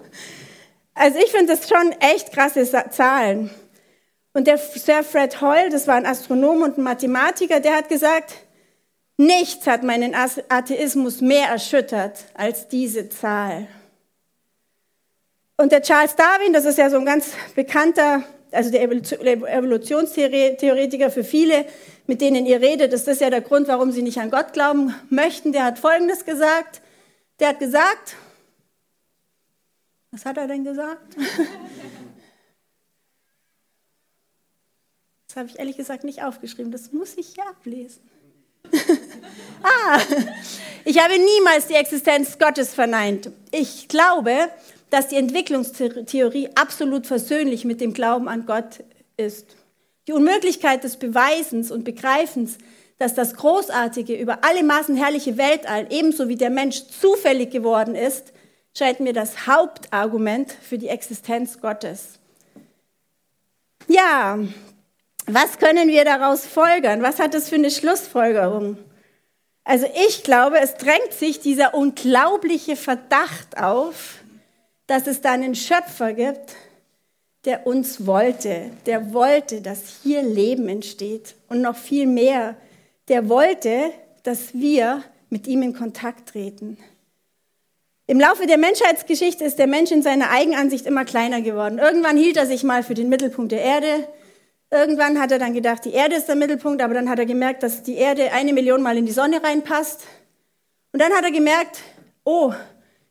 also 0.94 1.18
ich 1.18 1.30
finde 1.30 1.54
das 1.54 1.68
schon 1.68 1.92
echt 2.00 2.32
krasse 2.32 2.64
Zahlen. 2.64 3.50
Und 4.34 4.46
der 4.46 4.58
Sir 4.58 5.02
Fred 5.02 5.40
Hoyle, 5.40 5.70
das 5.70 5.86
war 5.86 5.96
ein 5.96 6.06
Astronom 6.06 6.62
und 6.62 6.78
ein 6.78 6.84
Mathematiker, 6.84 7.60
der 7.60 7.76
hat 7.76 7.88
gesagt, 7.88 8.34
nichts 9.16 9.66
hat 9.66 9.82
meinen 9.82 10.14
Atheismus 10.14 11.20
mehr 11.20 11.48
erschüttert 11.48 12.24
als 12.34 12.68
diese 12.68 13.08
Zahl. 13.08 13.66
Und 15.58 15.70
der 15.70 15.82
Charles 15.82 16.16
Darwin, 16.16 16.52
das 16.52 16.64
ist 16.64 16.78
ja 16.78 16.88
so 16.88 16.96
ein 16.96 17.04
ganz 17.04 17.32
bekannter 17.54 18.24
also 18.52 18.70
der 18.70 18.82
Evolutionstheoretiker 18.82 21.10
für 21.10 21.24
viele, 21.24 21.66
mit 22.06 22.20
denen 22.20 22.46
ihr 22.46 22.60
redet, 22.60 22.92
ist 22.92 23.08
das 23.08 23.20
ja 23.20 23.30
der 23.30 23.40
Grund, 23.40 23.68
warum 23.68 23.92
sie 23.92 24.02
nicht 24.02 24.18
an 24.18 24.30
Gott 24.30 24.52
glauben 24.52 24.94
möchten. 25.08 25.52
Der 25.52 25.64
hat 25.64 25.78
Folgendes 25.78 26.24
gesagt. 26.24 26.82
Der 27.40 27.48
hat 27.48 27.58
gesagt, 27.58 28.16
was 30.10 30.26
hat 30.26 30.36
er 30.36 30.46
denn 30.46 30.64
gesagt? 30.64 31.16
Das 35.32 35.38
habe 35.38 35.48
ich 35.48 35.58
ehrlich 35.58 35.78
gesagt 35.78 36.04
nicht 36.04 36.22
aufgeschrieben. 36.22 36.70
Das 36.72 36.92
muss 36.92 37.16
ich 37.16 37.36
ja 37.36 37.44
ablesen. 37.44 38.02
ah, 39.62 39.98
ich 40.84 41.02
habe 41.02 41.14
niemals 41.18 41.68
die 41.68 41.74
Existenz 41.74 42.38
Gottes 42.38 42.74
verneint. 42.74 43.30
Ich 43.50 43.88
glaube, 43.88 44.50
dass 44.90 45.08
die 45.08 45.16
Entwicklungstheorie 45.16 46.50
absolut 46.54 47.06
versöhnlich 47.06 47.64
mit 47.64 47.80
dem 47.80 47.94
Glauben 47.94 48.28
an 48.28 48.44
Gott 48.44 48.84
ist. 49.16 49.56
Die 50.06 50.12
Unmöglichkeit 50.12 50.84
des 50.84 50.98
Beweisens 50.98 51.70
und 51.70 51.84
Begreifens, 51.84 52.58
dass 52.98 53.14
das 53.14 53.32
großartige, 53.32 54.14
über 54.14 54.44
alle 54.44 54.62
Maßen 54.62 54.96
herrliche 54.96 55.38
Weltall 55.38 55.86
ebenso 55.88 56.28
wie 56.28 56.36
der 56.36 56.50
Mensch 56.50 56.88
zufällig 56.88 57.50
geworden 57.50 57.94
ist, 57.94 58.34
scheint 58.76 59.00
mir 59.00 59.14
das 59.14 59.46
Hauptargument 59.46 60.52
für 60.52 60.76
die 60.76 60.88
Existenz 60.88 61.58
Gottes. 61.58 62.18
Ja, 63.88 64.38
was 65.26 65.58
können 65.58 65.88
wir 65.88 66.04
daraus 66.04 66.46
folgern? 66.46 67.02
Was 67.02 67.18
hat 67.18 67.34
es 67.34 67.48
für 67.48 67.54
eine 67.56 67.70
Schlussfolgerung? 67.70 68.76
Also 69.64 69.86
ich 70.08 70.24
glaube, 70.24 70.58
es 70.58 70.74
drängt 70.74 71.12
sich 71.12 71.40
dieser 71.40 71.74
unglaubliche 71.74 72.76
Verdacht 72.76 73.56
auf, 73.56 74.18
dass 74.86 75.06
es 75.06 75.20
da 75.20 75.32
einen 75.32 75.54
Schöpfer 75.54 76.12
gibt, 76.12 76.56
der 77.44 77.66
uns 77.66 78.06
wollte, 78.06 78.70
der 78.86 79.12
wollte, 79.12 79.60
dass 79.60 80.00
hier 80.02 80.22
Leben 80.22 80.68
entsteht 80.68 81.34
und 81.48 81.60
noch 81.60 81.76
viel 81.76 82.06
mehr, 82.06 82.56
der 83.08 83.28
wollte, 83.28 83.92
dass 84.22 84.54
wir 84.54 85.02
mit 85.30 85.46
ihm 85.46 85.62
in 85.62 85.74
Kontakt 85.74 86.30
treten. 86.30 86.78
Im 88.06 88.20
Laufe 88.20 88.46
der 88.46 88.58
Menschheitsgeschichte 88.58 89.44
ist 89.44 89.58
der 89.58 89.66
Mensch 89.66 89.90
in 89.90 90.02
seiner 90.02 90.30
Eigenansicht 90.30 90.86
immer 90.86 91.04
kleiner 91.04 91.40
geworden. 91.40 91.78
Irgendwann 91.78 92.16
hielt 92.16 92.36
er 92.36 92.46
sich 92.46 92.62
mal 92.62 92.82
für 92.82 92.94
den 92.94 93.08
Mittelpunkt 93.08 93.52
der 93.52 93.62
Erde. 93.62 94.08
Irgendwann 94.72 95.20
hat 95.20 95.30
er 95.30 95.38
dann 95.38 95.52
gedacht, 95.52 95.84
die 95.84 95.92
Erde 95.92 96.16
ist 96.16 96.28
der 96.28 96.34
Mittelpunkt, 96.34 96.80
aber 96.80 96.94
dann 96.94 97.10
hat 97.10 97.18
er 97.18 97.26
gemerkt, 97.26 97.62
dass 97.62 97.82
die 97.82 97.94
Erde 97.94 98.32
eine 98.32 98.54
Million 98.54 98.80
Mal 98.80 98.96
in 98.96 99.04
die 99.04 99.12
Sonne 99.12 99.44
reinpasst. 99.44 100.00
Und 100.92 101.02
dann 101.02 101.12
hat 101.12 101.24
er 101.24 101.30
gemerkt, 101.30 101.80
oh, 102.24 102.54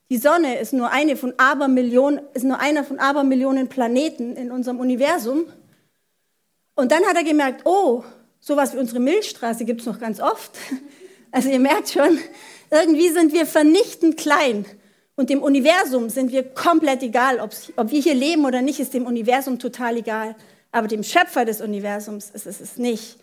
die 0.10 0.18
Sonne 0.18 0.58
ist 0.58 0.74
nur, 0.74 0.90
eine 0.90 1.16
von 1.16 1.36
Abermillionen, 1.38 2.20
ist 2.34 2.46
nur 2.46 2.60
einer 2.60 2.84
von 2.84 2.98
Abermillionen 2.98 3.68
Planeten 3.68 4.36
in 4.36 4.50
unserem 4.50 4.80
Universum. 4.80 5.46
Und 6.74 6.92
dann 6.92 7.06
hat 7.06 7.16
er 7.16 7.24
gemerkt, 7.24 7.62
oh, 7.66 8.04
sowas 8.40 8.74
wie 8.74 8.80
unsere 8.80 9.00
Milchstraße 9.00 9.64
gibt 9.64 9.82
es 9.82 9.88
noch 9.88 10.00
ganz 10.00 10.20
oft. 10.20 10.52
Also 11.34 11.48
ihr 11.48 11.60
merkt 11.60 11.92
schon, 11.92 12.20
irgendwie 12.72 13.08
sind 13.08 13.32
wir 13.32 13.46
vernichtend 13.46 14.18
klein. 14.18 14.66
Und 15.16 15.30
dem 15.30 15.42
Universum 15.42 16.10
sind 16.10 16.34
wir 16.34 16.44
komplett 16.44 17.04
egal. 17.04 17.40
Ob 17.40 17.90
wir 17.90 18.02
hier 18.02 18.16
leben 18.16 18.44
oder 18.44 18.62
nicht, 18.62 18.82
ist 18.82 18.94
dem 18.94 19.06
Universum 19.06 19.58
total 19.58 19.96
egal. 19.96 20.36
Aber 20.72 20.88
dem 20.88 21.04
Schöpfer 21.04 21.46
des 21.46 21.62
Universums 21.62 22.30
ist 22.30 22.46
es 22.46 22.78
nicht. 22.78 23.18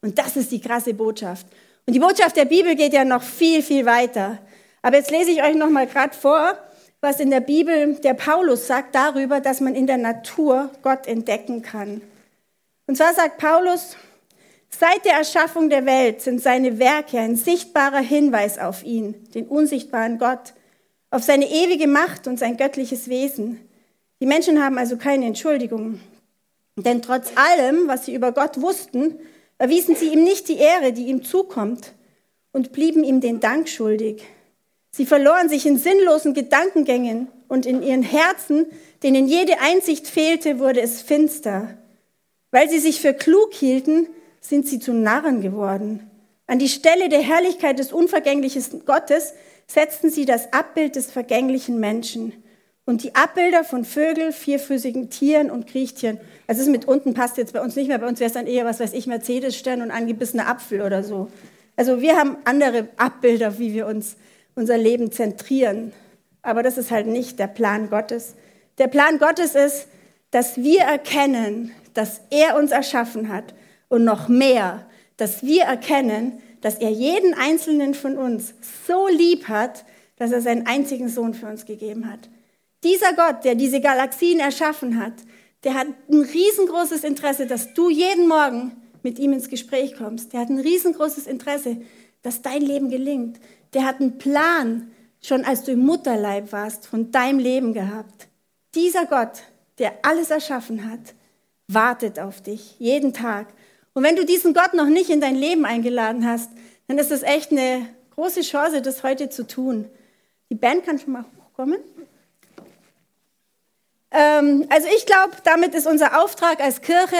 Und 0.00 0.18
das 0.18 0.36
ist 0.36 0.52
die 0.52 0.60
krasse 0.60 0.94
Botschaft. 0.94 1.46
Und 1.86 1.94
die 1.94 2.00
Botschaft 2.00 2.36
der 2.36 2.44
Bibel 2.44 2.76
geht 2.76 2.92
ja 2.92 3.04
noch 3.04 3.22
viel, 3.22 3.62
viel 3.62 3.84
weiter. 3.84 4.38
Aber 4.82 4.96
jetzt 4.96 5.10
lese 5.10 5.30
ich 5.30 5.42
euch 5.42 5.54
noch 5.54 5.70
mal 5.70 5.86
gerade 5.86 6.14
vor, 6.14 6.58
was 7.00 7.20
in 7.20 7.30
der 7.30 7.40
Bibel 7.40 7.94
der 7.96 8.14
Paulus 8.14 8.66
sagt 8.66 8.94
darüber, 8.94 9.40
dass 9.40 9.60
man 9.60 9.74
in 9.74 9.86
der 9.86 9.98
Natur 9.98 10.70
Gott 10.82 11.06
entdecken 11.06 11.62
kann. 11.62 12.00
Und 12.86 12.96
zwar 12.96 13.14
sagt 13.14 13.38
Paulus, 13.38 13.96
seit 14.70 15.04
der 15.04 15.14
Erschaffung 15.14 15.70
der 15.70 15.86
Welt 15.86 16.20
sind 16.20 16.42
seine 16.42 16.78
Werke 16.78 17.18
ein 17.18 17.36
sichtbarer 17.36 18.00
Hinweis 18.00 18.58
auf 18.58 18.82
ihn, 18.82 19.24
den 19.34 19.46
unsichtbaren 19.46 20.18
Gott, 20.18 20.54
auf 21.10 21.22
seine 21.22 21.46
ewige 21.46 21.86
Macht 21.86 22.26
und 22.26 22.38
sein 22.38 22.56
göttliches 22.56 23.08
Wesen. 23.08 23.60
Die 24.20 24.26
Menschen 24.26 24.62
haben 24.62 24.78
also 24.78 24.96
keine 24.96 25.26
Entschuldigung. 25.26 26.00
Denn 26.76 27.02
trotz 27.02 27.32
allem, 27.36 27.86
was 27.86 28.06
sie 28.06 28.14
über 28.14 28.32
Gott 28.32 28.60
wussten, 28.60 29.18
erwiesen 29.58 29.94
sie 29.94 30.08
ihm 30.12 30.24
nicht 30.24 30.48
die 30.48 30.58
Ehre, 30.58 30.92
die 30.92 31.06
ihm 31.06 31.24
zukommt, 31.24 31.94
und 32.52 32.72
blieben 32.72 33.04
ihm 33.04 33.20
den 33.20 33.40
Dank 33.40 33.68
schuldig. 33.68 34.22
Sie 34.90 35.06
verloren 35.06 35.48
sich 35.48 35.66
in 35.66 35.76
sinnlosen 35.76 36.34
Gedankengängen 36.34 37.28
und 37.48 37.66
in 37.66 37.82
ihren 37.82 38.02
Herzen, 38.02 38.66
denen 39.02 39.26
jede 39.26 39.58
Einsicht 39.60 40.06
fehlte, 40.06 40.60
wurde 40.60 40.80
es 40.80 41.02
finster. 41.02 41.76
Weil 42.52 42.70
sie 42.70 42.78
sich 42.78 43.00
für 43.00 43.12
klug 43.12 43.54
hielten, 43.54 44.06
sind 44.40 44.68
sie 44.68 44.78
zu 44.78 44.92
Narren 44.92 45.40
geworden. 45.40 46.08
An 46.46 46.58
die 46.60 46.68
Stelle 46.68 47.08
der 47.08 47.22
Herrlichkeit 47.22 47.78
des 47.78 47.92
unvergänglichen 47.92 48.84
Gottes 48.84 49.32
setzten 49.66 50.10
sie 50.10 50.26
das 50.26 50.52
Abbild 50.52 50.94
des 50.94 51.10
vergänglichen 51.10 51.80
Menschen 51.80 52.43
und 52.86 53.02
die 53.02 53.14
Abbilder 53.14 53.64
von 53.64 53.84
Vögeln, 53.84 54.32
vierfüßigen 54.32 55.10
Tieren 55.10 55.50
und 55.50 55.66
Kriechtieren. 55.66 56.18
Also 56.46 56.60
es 56.60 56.66
ist 56.66 56.72
mit 56.72 56.86
unten 56.86 57.14
passt 57.14 57.38
jetzt 57.38 57.52
bei 57.52 57.62
uns 57.62 57.76
nicht 57.76 57.88
mehr. 57.88 57.98
Bei 57.98 58.06
uns 58.06 58.20
wäre 58.20 58.28
es 58.28 58.34
dann 58.34 58.46
eher, 58.46 58.64
was 58.64 58.80
weiß 58.80 58.92
ich, 58.92 59.06
Mercedes-Stern 59.06 59.80
und 59.80 59.90
angebissener 59.90 60.48
Apfel 60.48 60.82
oder 60.82 61.02
so. 61.02 61.30
Also 61.76 62.00
wir 62.00 62.16
haben 62.16 62.36
andere 62.44 62.88
Abbilder, 62.96 63.58
wie 63.58 63.72
wir 63.72 63.86
uns 63.86 64.16
unser 64.54 64.76
Leben 64.76 65.10
zentrieren. 65.10 65.92
Aber 66.42 66.62
das 66.62 66.76
ist 66.76 66.90
halt 66.90 67.06
nicht 67.06 67.38
der 67.38 67.46
Plan 67.46 67.88
Gottes. 67.88 68.34
Der 68.78 68.88
Plan 68.88 69.18
Gottes 69.18 69.54
ist, 69.54 69.88
dass 70.30 70.58
wir 70.58 70.80
erkennen, 70.80 71.72
dass 71.94 72.20
er 72.30 72.56
uns 72.56 72.70
erschaffen 72.70 73.28
hat 73.28 73.54
und 73.88 74.04
noch 74.04 74.28
mehr, 74.28 74.86
dass 75.16 75.42
wir 75.42 75.62
erkennen, 75.62 76.40
dass 76.60 76.76
er 76.76 76.90
jeden 76.90 77.34
einzelnen 77.34 77.94
von 77.94 78.18
uns 78.18 78.54
so 78.86 79.08
lieb 79.08 79.48
hat, 79.48 79.84
dass 80.16 80.32
er 80.32 80.40
seinen 80.40 80.66
einzigen 80.66 81.08
Sohn 81.08 81.34
für 81.34 81.46
uns 81.46 81.66
gegeben 81.66 82.10
hat. 82.10 82.28
Dieser 82.84 83.14
Gott, 83.14 83.44
der 83.44 83.54
diese 83.54 83.80
Galaxien 83.80 84.38
erschaffen 84.38 85.02
hat, 85.02 85.14
der 85.64 85.74
hat 85.74 85.88
ein 86.10 86.20
riesengroßes 86.20 87.02
Interesse, 87.02 87.46
dass 87.46 87.74
du 87.74 87.88
jeden 87.88 88.28
Morgen 88.28 88.72
mit 89.02 89.18
ihm 89.18 89.32
ins 89.32 89.48
Gespräch 89.48 89.96
kommst. 89.96 90.32
Der 90.32 90.40
hat 90.40 90.50
ein 90.50 90.60
riesengroßes 90.60 91.26
Interesse, 91.26 91.78
dass 92.22 92.42
dein 92.42 92.62
Leben 92.62 92.90
gelingt 92.90 93.40
der 93.74 93.84
hat 93.84 94.00
einen 94.00 94.18
Plan, 94.18 94.90
schon 95.20 95.44
als 95.44 95.64
du 95.64 95.72
im 95.72 95.80
Mutterleib 95.80 96.52
warst, 96.52 96.86
von 96.86 97.10
deinem 97.10 97.38
Leben 97.38 97.74
gehabt. 97.74 98.28
Dieser 98.74 99.06
Gott, 99.06 99.42
der 99.78 99.94
alles 100.02 100.30
erschaffen 100.30 100.90
hat, 100.90 101.14
wartet 101.68 102.18
auf 102.18 102.40
dich 102.40 102.76
jeden 102.78 103.12
Tag. 103.12 103.48
Und 103.92 104.02
wenn 104.02 104.16
du 104.16 104.24
diesen 104.24 104.54
Gott 104.54 104.74
noch 104.74 104.86
nicht 104.86 105.10
in 105.10 105.20
dein 105.20 105.36
Leben 105.36 105.64
eingeladen 105.64 106.26
hast, 106.26 106.50
dann 106.86 106.98
ist 106.98 107.10
es 107.10 107.22
echt 107.22 107.50
eine 107.50 107.86
große 108.14 108.42
Chance, 108.42 108.82
das 108.82 109.02
heute 109.02 109.30
zu 109.30 109.46
tun. 109.46 109.86
Die 110.50 110.56
Band 110.56 110.84
kann 110.84 110.98
schon 110.98 111.12
mal 111.12 111.24
hochkommen. 111.36 111.78
Ähm, 114.14 114.66
also 114.70 114.86
ich 114.96 115.06
glaube, 115.06 115.32
damit 115.42 115.74
ist 115.74 115.86
unser 115.86 116.22
Auftrag 116.22 116.60
als 116.60 116.80
Kirche 116.80 117.16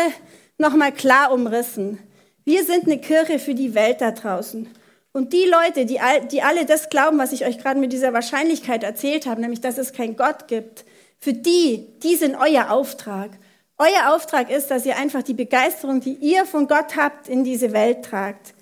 nochmal 0.56 0.92
klar 0.92 1.32
umrissen. 1.32 1.98
Wir 2.44 2.64
sind 2.64 2.84
eine 2.84 3.00
Kirche 3.00 3.38
für 3.38 3.54
die 3.54 3.74
Welt 3.74 4.00
da 4.00 4.12
draußen. 4.12 4.68
Und 5.12 5.32
die 5.32 5.44
Leute, 5.44 5.86
die, 5.86 6.00
die 6.30 6.42
alle 6.42 6.66
das 6.66 6.90
glauben, 6.90 7.18
was 7.18 7.32
ich 7.32 7.44
euch 7.44 7.58
gerade 7.58 7.80
mit 7.80 7.92
dieser 7.92 8.12
Wahrscheinlichkeit 8.12 8.82
erzählt 8.82 9.26
habe, 9.26 9.40
nämlich 9.40 9.60
dass 9.60 9.78
es 9.78 9.92
keinen 9.92 10.16
Gott 10.16 10.48
gibt, 10.48 10.84
für 11.18 11.32
die, 11.32 11.86
die 12.02 12.16
sind 12.16 12.36
euer 12.36 12.70
Auftrag. 12.70 13.30
Euer 13.78 14.14
Auftrag 14.14 14.50
ist, 14.50 14.70
dass 14.70 14.86
ihr 14.86 14.96
einfach 14.96 15.22
die 15.22 15.34
Begeisterung, 15.34 16.00
die 16.00 16.14
ihr 16.14 16.44
von 16.44 16.68
Gott 16.68 16.96
habt, 16.96 17.28
in 17.28 17.44
diese 17.44 17.72
Welt 17.72 18.04
tragt. 18.04 18.54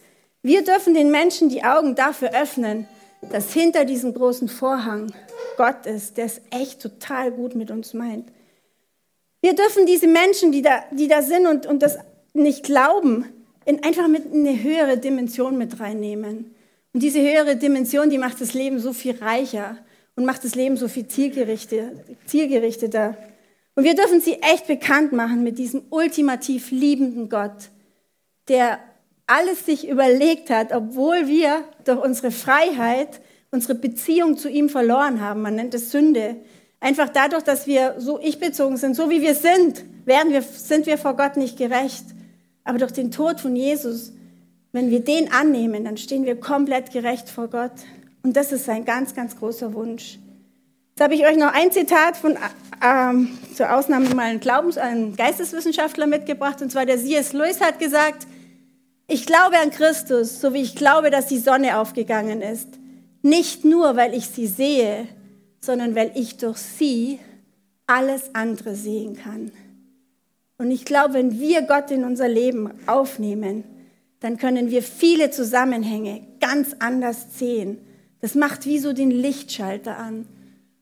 Wir 0.42 0.64
dürfen 0.64 0.95
den 0.95 1.11
Menschen 1.11 1.49
die 1.49 1.64
Augen 1.64 1.95
dafür 1.95 2.31
öffnen, 2.35 2.87
dass 3.30 3.52
hinter 3.52 3.85
diesem 3.85 4.14
großen 4.14 4.48
Vorhang 4.48 5.12
Gott 5.56 5.87
ist, 5.87 6.16
der 6.16 6.26
es 6.26 6.40
echt 6.50 6.80
total 6.80 7.30
gut 7.30 7.54
mit 7.54 7.70
uns 7.70 7.94
meint. 7.94 8.30
Wir 9.40 9.54
dürfen 9.54 9.87
diese 9.87 10.06
Menschen, 10.06 10.52
die 10.52 10.62
da, 10.62 10.85
die 10.92 11.08
da 11.08 11.22
sind 11.22 11.46
und, 11.46 11.66
und 11.66 11.82
das 11.82 11.98
nicht 12.32 12.64
glauben, 12.64 13.26
in 13.64 13.82
einfach 13.85 14.08
mit 14.08 14.32
eine 14.32 14.62
höhere 14.62 14.98
Dimension 14.98 15.58
mit 15.58 15.80
reinnehmen. 15.80 16.54
Und 16.92 17.02
diese 17.02 17.20
höhere 17.20 17.56
Dimension, 17.56 18.11
die 18.11 18.18
macht 18.18 18.40
das 18.40 18.54
Leben 18.54 18.78
so 18.78 18.92
viel 18.92 19.16
reicher 19.16 19.78
und 20.14 20.24
macht 20.24 20.44
das 20.44 20.54
Leben 20.54 20.76
so 20.76 20.88
viel 20.88 21.08
zielgerichteter. 21.08 23.16
Und 23.74 23.85
wir 23.85 23.94
dürfen 23.94 24.20
sie 24.20 24.35
echt 24.42 24.66
bekannt 24.66 25.12
machen 25.12 25.42
mit 25.42 25.58
diesem 25.58 25.82
ultimativ 25.90 26.70
liebenden 26.70 27.28
Gott, 27.28 27.70
der 28.48 28.78
alles 29.26 29.64
sich 29.66 29.88
überlegt 29.88 30.50
hat, 30.50 30.72
obwohl 30.72 31.28
wir 31.28 31.64
durch 31.85 32.02
unsere 32.02 32.30
Freiheit 32.30 33.20
unsere 33.52 33.74
Beziehung 33.74 34.37
zu 34.37 34.48
ihm 34.48 34.68
verloren 34.68 35.20
haben. 35.20 35.42
Man 35.42 35.54
nennt 35.54 35.74
es 35.74 35.90
Sünde. 35.90 36.37
Einfach 36.80 37.11
dadurch, 37.11 37.44
dass 37.44 37.66
wir 37.66 37.94
so 37.98 38.18
ich-bezogen 38.18 38.76
sind, 38.76 38.96
so 38.96 39.11
wie 39.11 39.20
wir 39.20 39.35
sind, 39.35 39.85
werden 40.04 40.32
wir, 40.32 40.42
sind 40.42 40.87
wir 40.87 40.98
vor 40.98 41.14
Gott 41.16 41.37
nicht 41.37 41.58
gerecht. 41.58 42.04
Aber 42.64 42.78
durch 42.78 42.92
den 42.92 43.11
Tod 43.11 43.40
von 43.40 43.54
Jesus, 43.54 44.12
wenn 44.72 44.90
wir 44.90 45.00
den 45.00 45.30
annehmen, 45.30 45.85
dann 45.85 45.96
stehen 45.96 46.24
wir 46.24 46.40
komplett 46.40 46.92
gerecht 46.92 47.28
vor 47.28 47.48
Gott. 47.48 47.72
Und 48.24 48.37
das 48.37 48.52
ist 48.52 48.64
sein 48.64 48.85
ganz, 48.85 49.14
ganz 49.14 49.37
großer 49.37 49.74
Wunsch. 49.74 50.18
Jetzt 50.90 51.02
habe 51.02 51.14
ich 51.14 51.24
euch 51.26 51.37
noch 51.37 51.52
ein 51.52 51.70
Zitat 51.70 52.16
von, 52.16 52.37
ähm, 52.82 53.38
zur 53.54 53.72
Ausnahme 53.74 54.14
mal 54.14 54.22
einen 54.22 54.40
Glaubens-, 54.40 54.78
einen 54.78 55.14
Geisteswissenschaftler 55.14 56.06
mitgebracht, 56.06 56.62
und 56.62 56.72
zwar 56.72 56.87
der 56.87 56.98
C.S. 56.98 57.32
Lewis 57.32 57.61
hat 57.61 57.78
gesagt, 57.78 58.26
ich 59.12 59.27
glaube 59.27 59.59
an 59.59 59.70
Christus, 59.70 60.40
so 60.40 60.55
wie 60.55 60.62
ich 60.62 60.75
glaube, 60.75 61.11
dass 61.11 61.27
die 61.27 61.38
Sonne 61.38 61.79
aufgegangen 61.79 62.40
ist. 62.40 62.68
Nicht 63.20 63.64
nur, 63.64 63.96
weil 63.96 64.14
ich 64.14 64.27
sie 64.29 64.46
sehe, 64.46 65.07
sondern 65.61 65.94
weil 65.94 66.12
ich 66.14 66.38
durch 66.38 66.57
sie 66.59 67.20
alles 67.87 68.35
andere 68.35 68.75
sehen 68.75 69.16
kann. 69.16 69.53
Und 70.59 70.70
ich 70.70 70.85
glaube, 70.85 71.14
wenn 71.14 71.38
wir 71.38 71.62
Gott 71.62 71.90
in 71.90 72.05
unser 72.05 72.29
Leben 72.29 72.70
aufnehmen, 72.87 73.64
dann 74.20 74.38
können 74.38 74.70
wir 74.70 74.83
viele 74.83 75.31
Zusammenhänge 75.31 76.22
ganz 76.40 76.77
anders 76.79 77.38
sehen. 77.38 77.79
Das 78.20 78.35
macht 78.35 78.66
wie 78.66 78.79
so 78.79 78.92
den 78.92 79.11
Lichtschalter 79.11 79.98
an. 79.98 80.27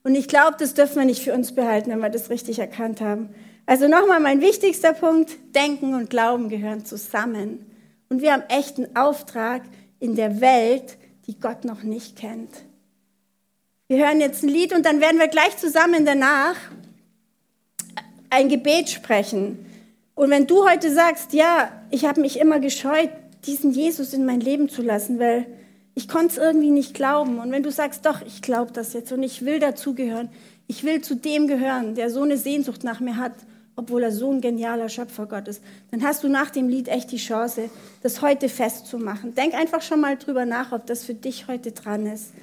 Und 0.03 0.15
ich 0.15 0.29
glaube, 0.29 0.57
das 0.59 0.75
dürfen 0.75 0.97
wir 0.97 1.05
nicht 1.05 1.23
für 1.23 1.35
uns 1.35 1.55
behalten, 1.55 1.91
wenn 1.91 2.01
wir 2.01 2.11
das 2.11 2.31
richtig 2.31 2.59
erkannt 2.59 3.01
haben. 3.01 3.31
Also 3.67 3.89
nochmal 3.89 4.21
mein 4.21 4.41
wichtigster 4.41 4.93
Punkt, 4.93 5.33
Denken 5.55 5.95
und 5.95 6.11
Glauben 6.11 6.49
gehören 6.49 6.85
zusammen. 6.85 7.70
Und 8.11 8.23
wir 8.23 8.33
haben 8.33 8.43
echten 8.49 8.97
Auftrag 8.97 9.63
in 10.01 10.17
der 10.17 10.41
Welt, 10.41 10.99
die 11.27 11.39
Gott 11.39 11.65
noch 11.65 11.85
nicht 11.85 12.17
kennt. 12.17 12.51
Wir 13.87 14.05
hören 14.05 14.21
jetzt 14.21 14.43
ein 14.43 14.49
Lied 14.49 14.75
und 14.75 14.85
dann 14.85 15.01
werden 15.01 15.21
wir 15.21 15.29
gleich 15.29 15.57
zusammen 15.57 16.05
danach 16.05 16.57
ein 18.29 18.49
Gebet 18.49 18.91
sprechen. 18.91 19.65
Und 20.17 20.31
wenn 20.31 20.49
du 20.49 20.69
heute 20.69 20.93
sagst, 20.93 21.33
ja, 21.33 21.71
ich 21.91 22.05
habe 22.05 22.21
mich 22.21 22.41
immer 22.41 22.59
gescheut, 22.59 23.11
diesen 23.47 23.71
Jesus 23.71 24.13
in 24.13 24.27
mein 24.27 24.41
Leben 24.41 24.69
zu 24.69 24.83
lassen, 24.83 25.21
weil 25.21 25.47
ich 25.95 26.09
konnte 26.09 26.35
es 26.35 26.39
irgendwie 26.39 26.71
nicht 26.71 26.95
glauben. 26.95 27.39
Und 27.39 27.53
wenn 27.53 27.63
du 27.63 27.71
sagst, 27.71 28.07
doch, 28.07 28.23
ich 28.23 28.43
glaube 28.43 28.73
das 28.73 28.93
jetzt 28.93 29.13
und 29.13 29.23
ich 29.23 29.45
will 29.45 29.61
dazugehören, 29.61 30.31
ich 30.67 30.83
will 30.83 31.01
zu 31.01 31.15
dem 31.15 31.47
gehören, 31.47 31.95
der 31.95 32.11
so 32.11 32.23
eine 32.23 32.37
Sehnsucht 32.37 32.83
nach 32.83 33.01
mir 33.01 33.17
hat, 33.17 33.35
obwohl 33.81 34.03
er 34.03 34.13
so 34.13 34.31
ein 34.31 34.43
genialer 34.43 34.91
Schöpfer 34.91 35.25
Gott 35.25 35.49
ist, 35.49 35.63
dann 35.91 36.03
hast 36.03 36.23
du 36.23 36.29
nach 36.29 36.51
dem 36.51 36.69
Lied 36.69 36.89
echt 36.89 37.11
die 37.11 37.17
Chance, 37.17 37.71
das 38.03 38.21
heute 38.21 38.51
festzumachen. 38.51 39.35
Denk 39.35 39.55
einfach 39.55 39.81
schon 39.81 40.03
mal 40.03 40.19
drüber 40.19 40.45
nach, 40.45 40.73
ob 40.73 40.85
das 40.85 41.03
für 41.03 41.15
dich 41.15 41.49
heute 41.49 41.73
dran 41.73 42.05
ist. 42.05 42.35